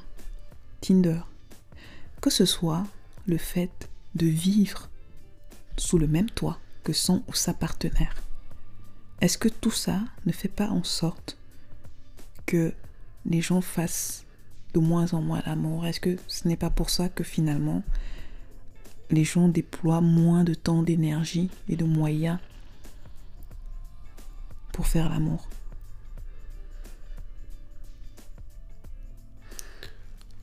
Tinder, 0.81 1.21
que 2.21 2.29
ce 2.29 2.45
soit 2.45 2.84
le 3.27 3.38
fait 3.38 3.89
de 4.15 4.25
vivre 4.25 4.89
sous 5.77 5.97
le 5.97 6.07
même 6.07 6.29
toit 6.29 6.60
que 6.84 6.93
son 6.93 7.23
ou 7.27 7.34
sa 7.34 7.53
partenaire, 7.53 8.15
est-ce 9.21 9.38
que 9.38 9.47
tout 9.49 9.71
ça 9.71 9.99
ne 10.25 10.31
fait 10.31 10.47
pas 10.47 10.69
en 10.69 10.84
sorte 10.84 11.38
que 12.47 12.73
les 13.25 13.41
gens 13.41 13.62
fassent 13.62 14.25
de 14.73 14.79
moins 14.79 15.13
en 15.13 15.21
moins 15.21 15.43
l'amour? 15.45 15.86
Est-ce 15.86 15.99
que 15.99 16.17
ce 16.27 16.47
n'est 16.47 16.57
pas 16.57 16.71
pour 16.71 16.89
ça 16.89 17.07
que 17.07 17.23
finalement 17.23 17.84
les 19.12 19.23
gens 19.23 19.47
déploient 19.47 20.01
moins 20.01 20.43
de 20.43 20.53
temps, 20.53 20.81
d'énergie 20.81 21.51
et 21.69 21.75
de 21.75 21.86
moyens 21.86 22.39
pour 24.73 24.88
faire 24.88 25.10
l'amour? 25.10 25.47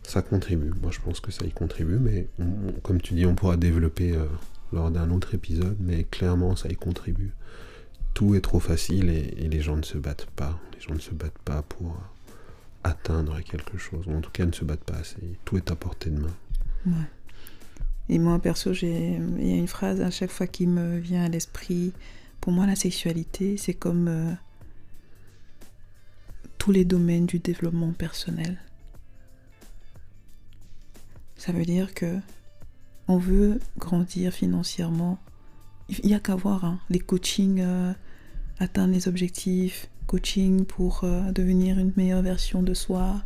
Ça 0.09 0.23
contribue, 0.23 0.73
moi 0.81 0.91
je 0.91 1.01
pense 1.01 1.21
que 1.21 1.31
ça 1.31 1.45
y 1.45 1.51
contribue, 1.51 1.99
mais 1.99 2.29
comme 2.83 2.99
tu 2.99 3.13
dis, 3.13 3.27
on 3.27 3.35
pourra 3.35 3.59
développer 3.59 4.13
euh, 4.17 4.25
lors 4.73 4.91
d'un 4.91 5.11
autre 5.11 5.35
épisode, 5.35 5.77
mais 5.81 6.05
clairement 6.05 6.57
ça 6.57 6.71
y 6.71 6.77
contribue. 6.77 7.33
Tout 8.15 8.35
est 8.35 8.41
trop 8.41 8.59
facile 8.59 9.11
et, 9.11 9.49
les 9.51 9.61
gens 9.61 9.77
ne 9.77 9.83
se 9.83 9.99
battent 9.99 10.31
pas. 10.35 10.59
Les 10.75 10.81
gens 10.81 10.95
ne 10.95 10.99
se 10.99 11.11
battent 11.11 11.43
pas 11.45 11.61
pour 11.61 11.89
euh, 11.89 12.89
atteindre 12.89 13.39
quelque 13.43 13.77
chose, 13.77 14.07
ou 14.07 14.17
en 14.17 14.23
tout 14.23 14.31
cas 14.31 14.47
ne 14.47 14.53
se 14.53 14.65
battent 14.65 14.83
pas 14.85 14.97
assez. 14.97 15.37
Tout 15.45 15.59
est 15.59 15.71
à 15.71 15.77
portée 15.77 16.09
de 16.09 16.21
main. 16.21 16.97
Et 18.09 18.19
moi, 18.19 18.39
perso, 18.39 18.73
il 18.73 18.89
y 19.47 19.53
a 19.53 19.57
une 19.57 19.69
phrase 19.69 20.01
à 20.01 20.11
chaque 20.11 20.31
fois 20.31 20.47
qui 20.47 20.67
me 20.67 20.97
vient 20.97 21.27
à 21.27 21.29
l'esprit. 21.29 21.93
Pour 22.41 22.55
moi, 22.55 22.67
la 22.67 22.77
sexualité, 22.77 23.59
c'est 23.59 23.75
comme 23.75 24.09
euh, 24.09 24.33
tous 26.57 26.73
les 26.73 26.87
domaines 26.87 27.27
du 27.27 27.41
développement 27.41 27.93
personnel. 27.93 28.59
Ça 31.39 31.53
veut 31.53 31.65
dire 31.65 31.95
que 31.95 32.19
on 33.07 33.17
veut 33.17 33.59
grandir 33.79 34.33
financièrement. 34.33 35.19
Il 35.89 36.05
n'y 36.05 36.15
a 36.15 36.21
qu'à 36.21 36.35
voir 36.35 36.65
hein, 36.65 36.79
les 36.91 36.99
coachings, 36.99 37.63
euh, 37.63 37.93
atteindre 38.59 38.93
les 38.93 39.09
objectifs, 39.09 39.89
coaching 40.07 40.65
pour 40.65 41.01
euh, 41.05 41.33
devenir 41.33 41.79
une 41.79 41.93
meilleure 41.97 42.23
version 42.23 42.63
de 42.63 42.75
soi, 42.75 43.23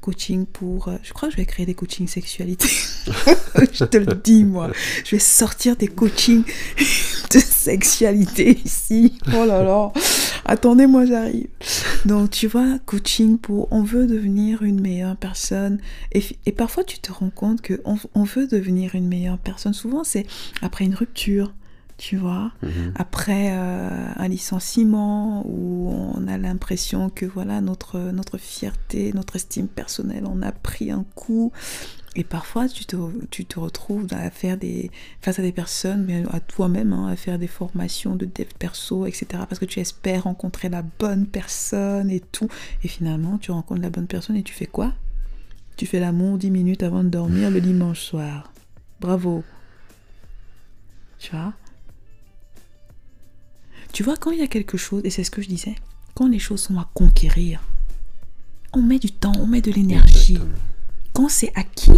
coaching 0.00 0.46
pour... 0.46 0.88
euh, 0.88 0.96
je 1.02 1.12
crois 1.12 1.28
que 1.28 1.32
je 1.32 1.36
vais 1.38 1.44
créer 1.44 1.66
des 1.66 1.74
coachings 1.74 2.06
sexualité. 2.08 2.68
je 3.72 3.84
te 3.84 3.96
le 3.96 4.14
dis, 4.14 4.44
moi. 4.44 4.70
Je 5.04 5.16
vais 5.16 5.20
sortir 5.20 5.76
des 5.76 5.88
coachings 5.88 6.44
de 7.30 7.38
sexualité 7.38 8.58
ici. 8.64 9.18
Oh 9.34 9.44
là 9.44 9.62
là. 9.62 9.92
Attendez, 10.48 10.86
moi 10.86 11.04
j'arrive. 11.04 11.48
Donc 12.04 12.30
tu 12.30 12.46
vois, 12.46 12.78
coaching 12.86 13.36
pour 13.38 13.66
on 13.72 13.82
veut 13.82 14.06
devenir 14.06 14.62
une 14.62 14.80
meilleure 14.80 15.16
personne. 15.16 15.78
Et, 16.12 16.22
et 16.46 16.52
parfois 16.52 16.84
tu 16.84 16.98
te 17.00 17.12
rends 17.12 17.30
compte 17.30 17.60
que 17.62 17.80
on, 17.84 17.96
on 18.14 18.22
veut 18.22 18.46
devenir 18.46 18.94
une 18.94 19.08
meilleure 19.08 19.38
personne. 19.38 19.72
Souvent 19.74 20.04
c'est 20.04 20.24
après 20.62 20.84
une 20.84 20.94
rupture, 20.94 21.52
tu 21.98 22.16
vois, 22.16 22.52
Mhm. 22.62 22.92
après 22.94 23.50
euh, 23.52 24.06
un 24.16 24.28
licenciement 24.28 25.44
où 25.48 25.90
on 25.90 26.28
a 26.28 26.38
l'impression 26.38 27.10
que 27.10 27.26
voilà 27.26 27.60
notre 27.60 27.98
notre 28.12 28.38
fierté, 28.38 29.12
notre 29.14 29.34
estime 29.36 29.66
personnelle 29.68 30.26
en 30.26 30.42
a 30.42 30.52
pris 30.52 30.90
un 30.92 31.04
coup. 31.16 31.50
Et 32.18 32.24
parfois, 32.24 32.66
tu 32.66 32.86
te, 32.86 33.60
retrouves 33.60 34.06
à 34.10 34.30
faire 34.30 34.56
des, 34.56 34.90
face 35.20 35.38
à 35.38 35.42
des 35.42 35.52
personnes, 35.52 36.06
mais 36.06 36.24
à 36.30 36.40
toi-même, 36.40 36.94
hein, 36.94 37.08
à 37.08 37.14
faire 37.14 37.38
des 37.38 37.46
formations 37.46 38.16
de 38.16 38.24
dev 38.24 38.46
perso, 38.58 39.04
etc. 39.04 39.26
Parce 39.46 39.58
que 39.58 39.66
tu 39.66 39.80
espères 39.80 40.24
rencontrer 40.24 40.70
la 40.70 40.80
bonne 40.80 41.26
personne 41.26 42.10
et 42.10 42.20
tout. 42.20 42.48
Et 42.82 42.88
finalement, 42.88 43.36
tu 43.36 43.50
rencontres 43.50 43.82
la 43.82 43.90
bonne 43.90 44.06
personne 44.06 44.34
et 44.34 44.42
tu 44.42 44.54
fais 44.54 44.64
quoi? 44.64 44.94
Tu 45.76 45.84
fais 45.84 46.00
l'amour 46.00 46.38
10 46.38 46.50
minutes 46.50 46.82
avant 46.82 47.04
de 47.04 47.10
dormir 47.10 47.50
le 47.50 47.60
dimanche 47.60 48.00
soir. 48.00 48.50
Bravo. 48.98 49.44
Tu 51.18 51.32
vois? 51.32 51.52
Tu 53.92 54.02
vois, 54.02 54.16
quand 54.16 54.30
il 54.30 54.38
y 54.38 54.42
a 54.42 54.46
quelque 54.46 54.78
chose, 54.78 55.02
et 55.04 55.10
c'est 55.10 55.22
ce 55.22 55.30
que 55.30 55.42
je 55.42 55.48
disais, 55.48 55.74
quand 56.14 56.28
les 56.28 56.38
choses 56.38 56.62
sont 56.62 56.78
à 56.78 56.88
conquérir, 56.94 57.62
on 58.72 58.80
met 58.80 58.98
du 58.98 59.12
temps, 59.12 59.34
on 59.38 59.46
met 59.46 59.60
de 59.60 59.70
l'énergie. 59.70 60.38
Quand 61.16 61.30
c'est 61.30 61.50
acquis, 61.56 61.92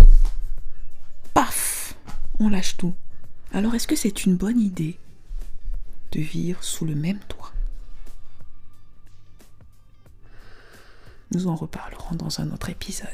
paf, 1.35 1.96
on 2.38 2.48
lâche 2.48 2.76
tout. 2.76 2.94
Alors 3.52 3.74
est-ce 3.74 3.88
que 3.88 3.96
c'est 3.96 4.24
une 4.26 4.37
bonne 4.37 4.61
idée 4.61 4.96
de 6.12 6.20
vivre 6.20 6.62
sous 6.62 6.85
le 6.85 6.94
même 6.94 7.18
toit? 7.26 7.52
Nous 11.33 11.48
en 11.48 11.57
reparlerons 11.57 12.14
dans 12.14 12.38
un 12.40 12.52
autre 12.52 12.70
épisode. 12.70 13.09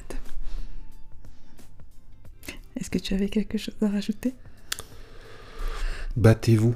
Est-ce 2.76 2.90
que 2.90 2.98
tu 2.98 3.14
avais 3.14 3.30
quelque 3.30 3.56
chose 3.56 3.74
à 3.80 3.88
rajouter? 3.88 4.34
Battez-vous, 6.18 6.74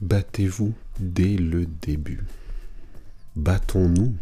battez-vous 0.00 0.74
dès 0.98 1.36
le 1.36 1.66
début. 1.66 2.24
Battons-nous, 3.36 4.14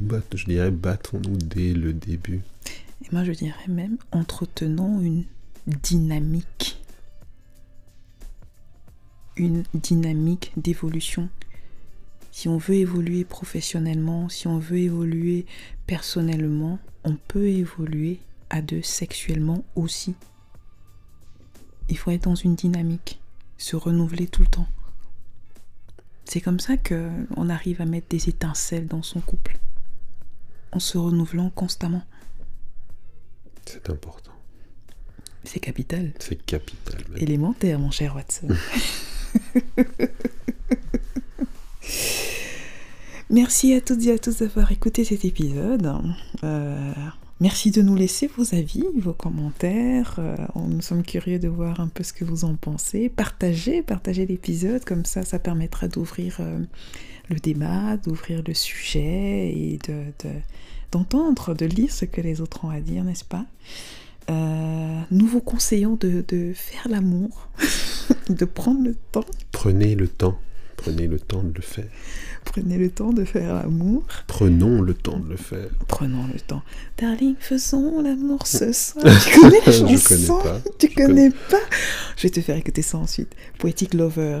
Bat- 0.00 0.22
je 0.34 0.46
dirais 0.46 0.70
battons-nous 0.70 1.36
dès 1.36 1.74
le 1.74 1.92
début. 1.92 2.40
Moi 3.12 3.24
je 3.24 3.32
dirais 3.32 3.68
même 3.68 3.98
entretenons 4.12 5.00
une 5.00 5.24
dynamique. 5.66 6.80
Une 9.36 9.64
dynamique 9.74 10.52
d'évolution. 10.56 11.28
Si 12.30 12.48
on 12.48 12.58
veut 12.58 12.76
évoluer 12.76 13.24
professionnellement, 13.24 14.28
si 14.28 14.46
on 14.46 14.58
veut 14.58 14.78
évoluer 14.78 15.46
personnellement, 15.86 16.78
on 17.02 17.16
peut 17.16 17.48
évoluer 17.48 18.20
à 18.48 18.62
deux 18.62 18.82
sexuellement 18.82 19.64
aussi. 19.74 20.14
Il 21.88 21.98
faut 21.98 22.12
être 22.12 22.24
dans 22.24 22.36
une 22.36 22.54
dynamique, 22.54 23.20
se 23.58 23.74
renouveler 23.74 24.28
tout 24.28 24.42
le 24.42 24.48
temps. 24.48 24.68
C'est 26.24 26.40
comme 26.40 26.60
ça 26.60 26.76
que 26.76 27.10
on 27.36 27.48
arrive 27.48 27.80
à 27.80 27.86
mettre 27.86 28.08
des 28.08 28.28
étincelles 28.28 28.86
dans 28.86 29.02
son 29.02 29.20
couple, 29.20 29.58
en 30.70 30.78
se 30.78 30.96
renouvelant 30.96 31.50
constamment. 31.50 32.04
C'est 33.66 33.88
important. 33.90 34.32
C'est 35.44 35.60
capital. 35.60 36.12
C'est 36.18 36.44
capital. 36.44 37.02
même. 37.08 37.18
Élémentaire, 37.22 37.78
mon 37.78 37.90
cher 37.90 38.14
Watson. 38.14 38.48
Merci 43.30 43.74
à 43.74 43.80
toutes 43.80 44.04
et 44.06 44.12
à 44.12 44.18
tous 44.18 44.38
d'avoir 44.38 44.72
écouté 44.72 45.04
cet 45.04 45.24
épisode. 45.24 45.88
Euh, 46.42 46.92
merci 47.38 47.70
de 47.70 47.80
nous 47.80 47.94
laisser 47.94 48.26
vos 48.36 48.54
avis, 48.54 48.84
vos 48.98 49.12
commentaires. 49.12 50.16
Euh, 50.18 50.36
nous 50.56 50.80
sommes 50.80 51.04
curieux 51.04 51.38
de 51.38 51.46
voir 51.46 51.78
un 51.78 51.86
peu 51.86 52.02
ce 52.02 52.12
que 52.12 52.24
vous 52.24 52.44
en 52.44 52.56
pensez. 52.56 53.08
Partagez, 53.08 53.82
partagez 53.82 54.26
l'épisode, 54.26 54.84
comme 54.84 55.04
ça, 55.04 55.24
ça 55.24 55.38
permettra 55.38 55.86
d'ouvrir 55.86 56.38
euh, 56.40 56.58
le 57.28 57.36
débat, 57.36 57.96
d'ouvrir 57.98 58.42
le 58.44 58.52
sujet 58.54 59.52
et 59.56 59.78
de, 59.86 60.06
de- 60.24 60.40
d'entendre, 60.92 61.54
de 61.54 61.66
lire 61.66 61.90
ce 61.92 62.04
que 62.04 62.20
les 62.20 62.40
autres 62.40 62.64
ont 62.64 62.70
à 62.70 62.80
dire, 62.80 63.04
n'est-ce 63.04 63.24
pas? 63.24 63.44
Euh, 64.30 65.00
Nous 65.10 65.26
vous 65.26 65.40
conseillons 65.40 65.96
de, 65.96 66.24
de 66.28 66.52
faire 66.54 66.88
l'amour, 66.88 67.48
de 68.28 68.44
prendre 68.44 68.82
le 68.84 68.94
temps. 69.12 69.24
Prenez 69.52 69.94
le 69.94 70.08
temps. 70.08 70.38
Prenez 70.76 71.06
le 71.08 71.20
temps 71.20 71.42
de 71.42 71.52
le 71.54 71.60
faire. 71.60 71.84
Prenez 72.46 72.78
le 72.78 72.88
temps 72.88 73.12
de 73.12 73.24
faire 73.26 73.52
l'amour. 73.54 74.02
Prenons 74.26 74.80
le 74.80 74.94
temps 74.94 75.18
de 75.18 75.28
le 75.28 75.36
faire. 75.36 75.68
Prenons 75.88 76.26
le 76.32 76.40
temps. 76.40 76.62
Darling, 76.96 77.34
faisons 77.38 78.00
l'amour 78.00 78.46
ce 78.46 78.72
soir. 78.72 79.04
Tu 79.22 79.38
connais 79.40 79.60
la 79.66 79.72
Je 79.72 79.78
chanson? 79.96 80.38
connais 80.38 80.42
pas. 80.42 80.60
Tu 80.78 80.88
Je 80.88 80.94
connais 80.94 81.30
pas? 81.30 81.60
Je 82.16 82.22
vais 82.22 82.30
te 82.30 82.40
faire 82.40 82.56
écouter 82.56 82.80
ça 82.80 82.96
ensuite. 82.96 83.34
Poetic 83.58 83.92
Lover. 83.92 84.40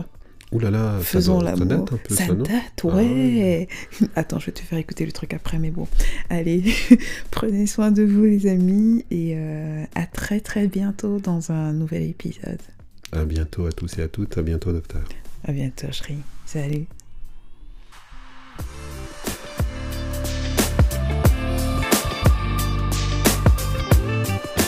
Ouh 0.52 0.58
là 0.58 0.70
là, 0.70 0.94
ça, 0.98 1.04
Faisons 1.04 1.38
doit- 1.38 1.56
ça 1.56 1.64
date 1.64 1.92
un 1.92 1.96
peu 1.96 2.14
ça, 2.14 2.26
date, 2.34 2.50
Ah 2.82 2.86
ouais. 2.88 3.68
Attends, 4.16 4.40
je 4.40 4.46
vais 4.46 4.52
te 4.52 4.60
faire 4.60 4.78
écouter 4.78 5.06
le 5.06 5.12
truc 5.12 5.32
après, 5.32 5.58
mais 5.60 5.70
bon. 5.70 5.86
Allez, 6.28 6.64
prenez 7.30 7.66
soin 7.68 7.92
de 7.92 8.02
vous, 8.02 8.24
les 8.24 8.48
amis, 8.48 9.04
et 9.12 9.34
euh, 9.36 9.84
à 9.94 10.06
très 10.06 10.40
très 10.40 10.66
bientôt 10.66 11.20
dans 11.20 11.52
un 11.52 11.72
nouvel 11.72 12.02
épisode. 12.02 12.58
À 13.12 13.24
bientôt 13.24 13.66
à 13.66 13.72
tous 13.72 13.96
et 13.98 14.02
à 14.02 14.08
toutes. 14.08 14.38
À 14.38 14.42
bientôt, 14.42 14.72
docteur. 14.72 15.02
À 15.44 15.52
bientôt, 15.52 15.86
chérie. 15.92 16.18
Salut. 16.46 16.86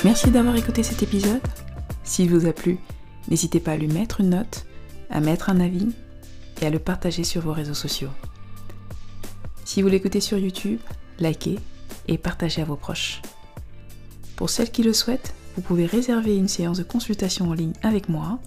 Merci 0.04 0.30
d'avoir 0.30 0.56
écouté 0.56 0.82
cet 0.82 1.02
épisode. 1.02 1.40
S'il 2.04 2.30
vous 2.30 2.46
a 2.46 2.52
plu, 2.52 2.78
n'hésitez 3.28 3.60
pas 3.60 3.72
à 3.72 3.76
lui 3.76 3.86
mettre 3.88 4.20
une 4.20 4.30
note, 4.30 4.66
à 5.12 5.20
mettre 5.20 5.50
un 5.50 5.60
avis 5.60 5.88
et 6.60 6.66
à 6.66 6.70
le 6.70 6.78
partager 6.78 7.24
sur 7.24 7.42
vos 7.42 7.52
réseaux 7.52 7.74
sociaux. 7.74 8.10
Si 9.64 9.82
vous 9.82 9.88
l'écoutez 9.88 10.20
sur 10.20 10.38
YouTube, 10.38 10.80
likez 11.18 11.58
et 12.08 12.18
partagez 12.18 12.62
à 12.62 12.64
vos 12.64 12.76
proches. 12.76 13.22
Pour 14.36 14.50
celles 14.50 14.70
qui 14.70 14.82
le 14.82 14.92
souhaitent, 14.92 15.34
vous 15.56 15.62
pouvez 15.62 15.86
réserver 15.86 16.36
une 16.36 16.48
séance 16.48 16.78
de 16.78 16.82
consultation 16.82 17.50
en 17.50 17.54
ligne 17.54 17.74
avec 17.82 18.08
moi 18.08 18.38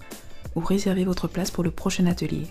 ou 0.54 0.60
réserver 0.60 1.04
votre 1.04 1.28
place 1.28 1.50
pour 1.50 1.64
le 1.64 1.70
prochain 1.70 2.06
atelier. 2.06 2.46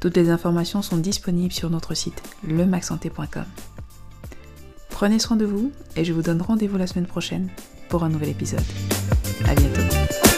Toutes 0.00 0.16
les 0.16 0.30
informations 0.30 0.82
sont 0.82 0.98
disponibles 0.98 1.52
sur 1.52 1.70
notre 1.70 1.94
site 1.94 2.22
lemaxsanté.com. 2.46 3.44
Prenez 4.90 5.18
soin 5.18 5.36
de 5.36 5.44
vous 5.44 5.72
et 5.94 6.04
je 6.04 6.12
vous 6.12 6.22
donne 6.22 6.42
rendez-vous 6.42 6.78
la 6.78 6.86
semaine 6.86 7.06
prochaine 7.06 7.48
pour 7.88 8.04
un 8.04 8.08
nouvel 8.08 8.30
épisode. 8.30 8.64
À 9.46 9.54
bientôt. 9.54 10.35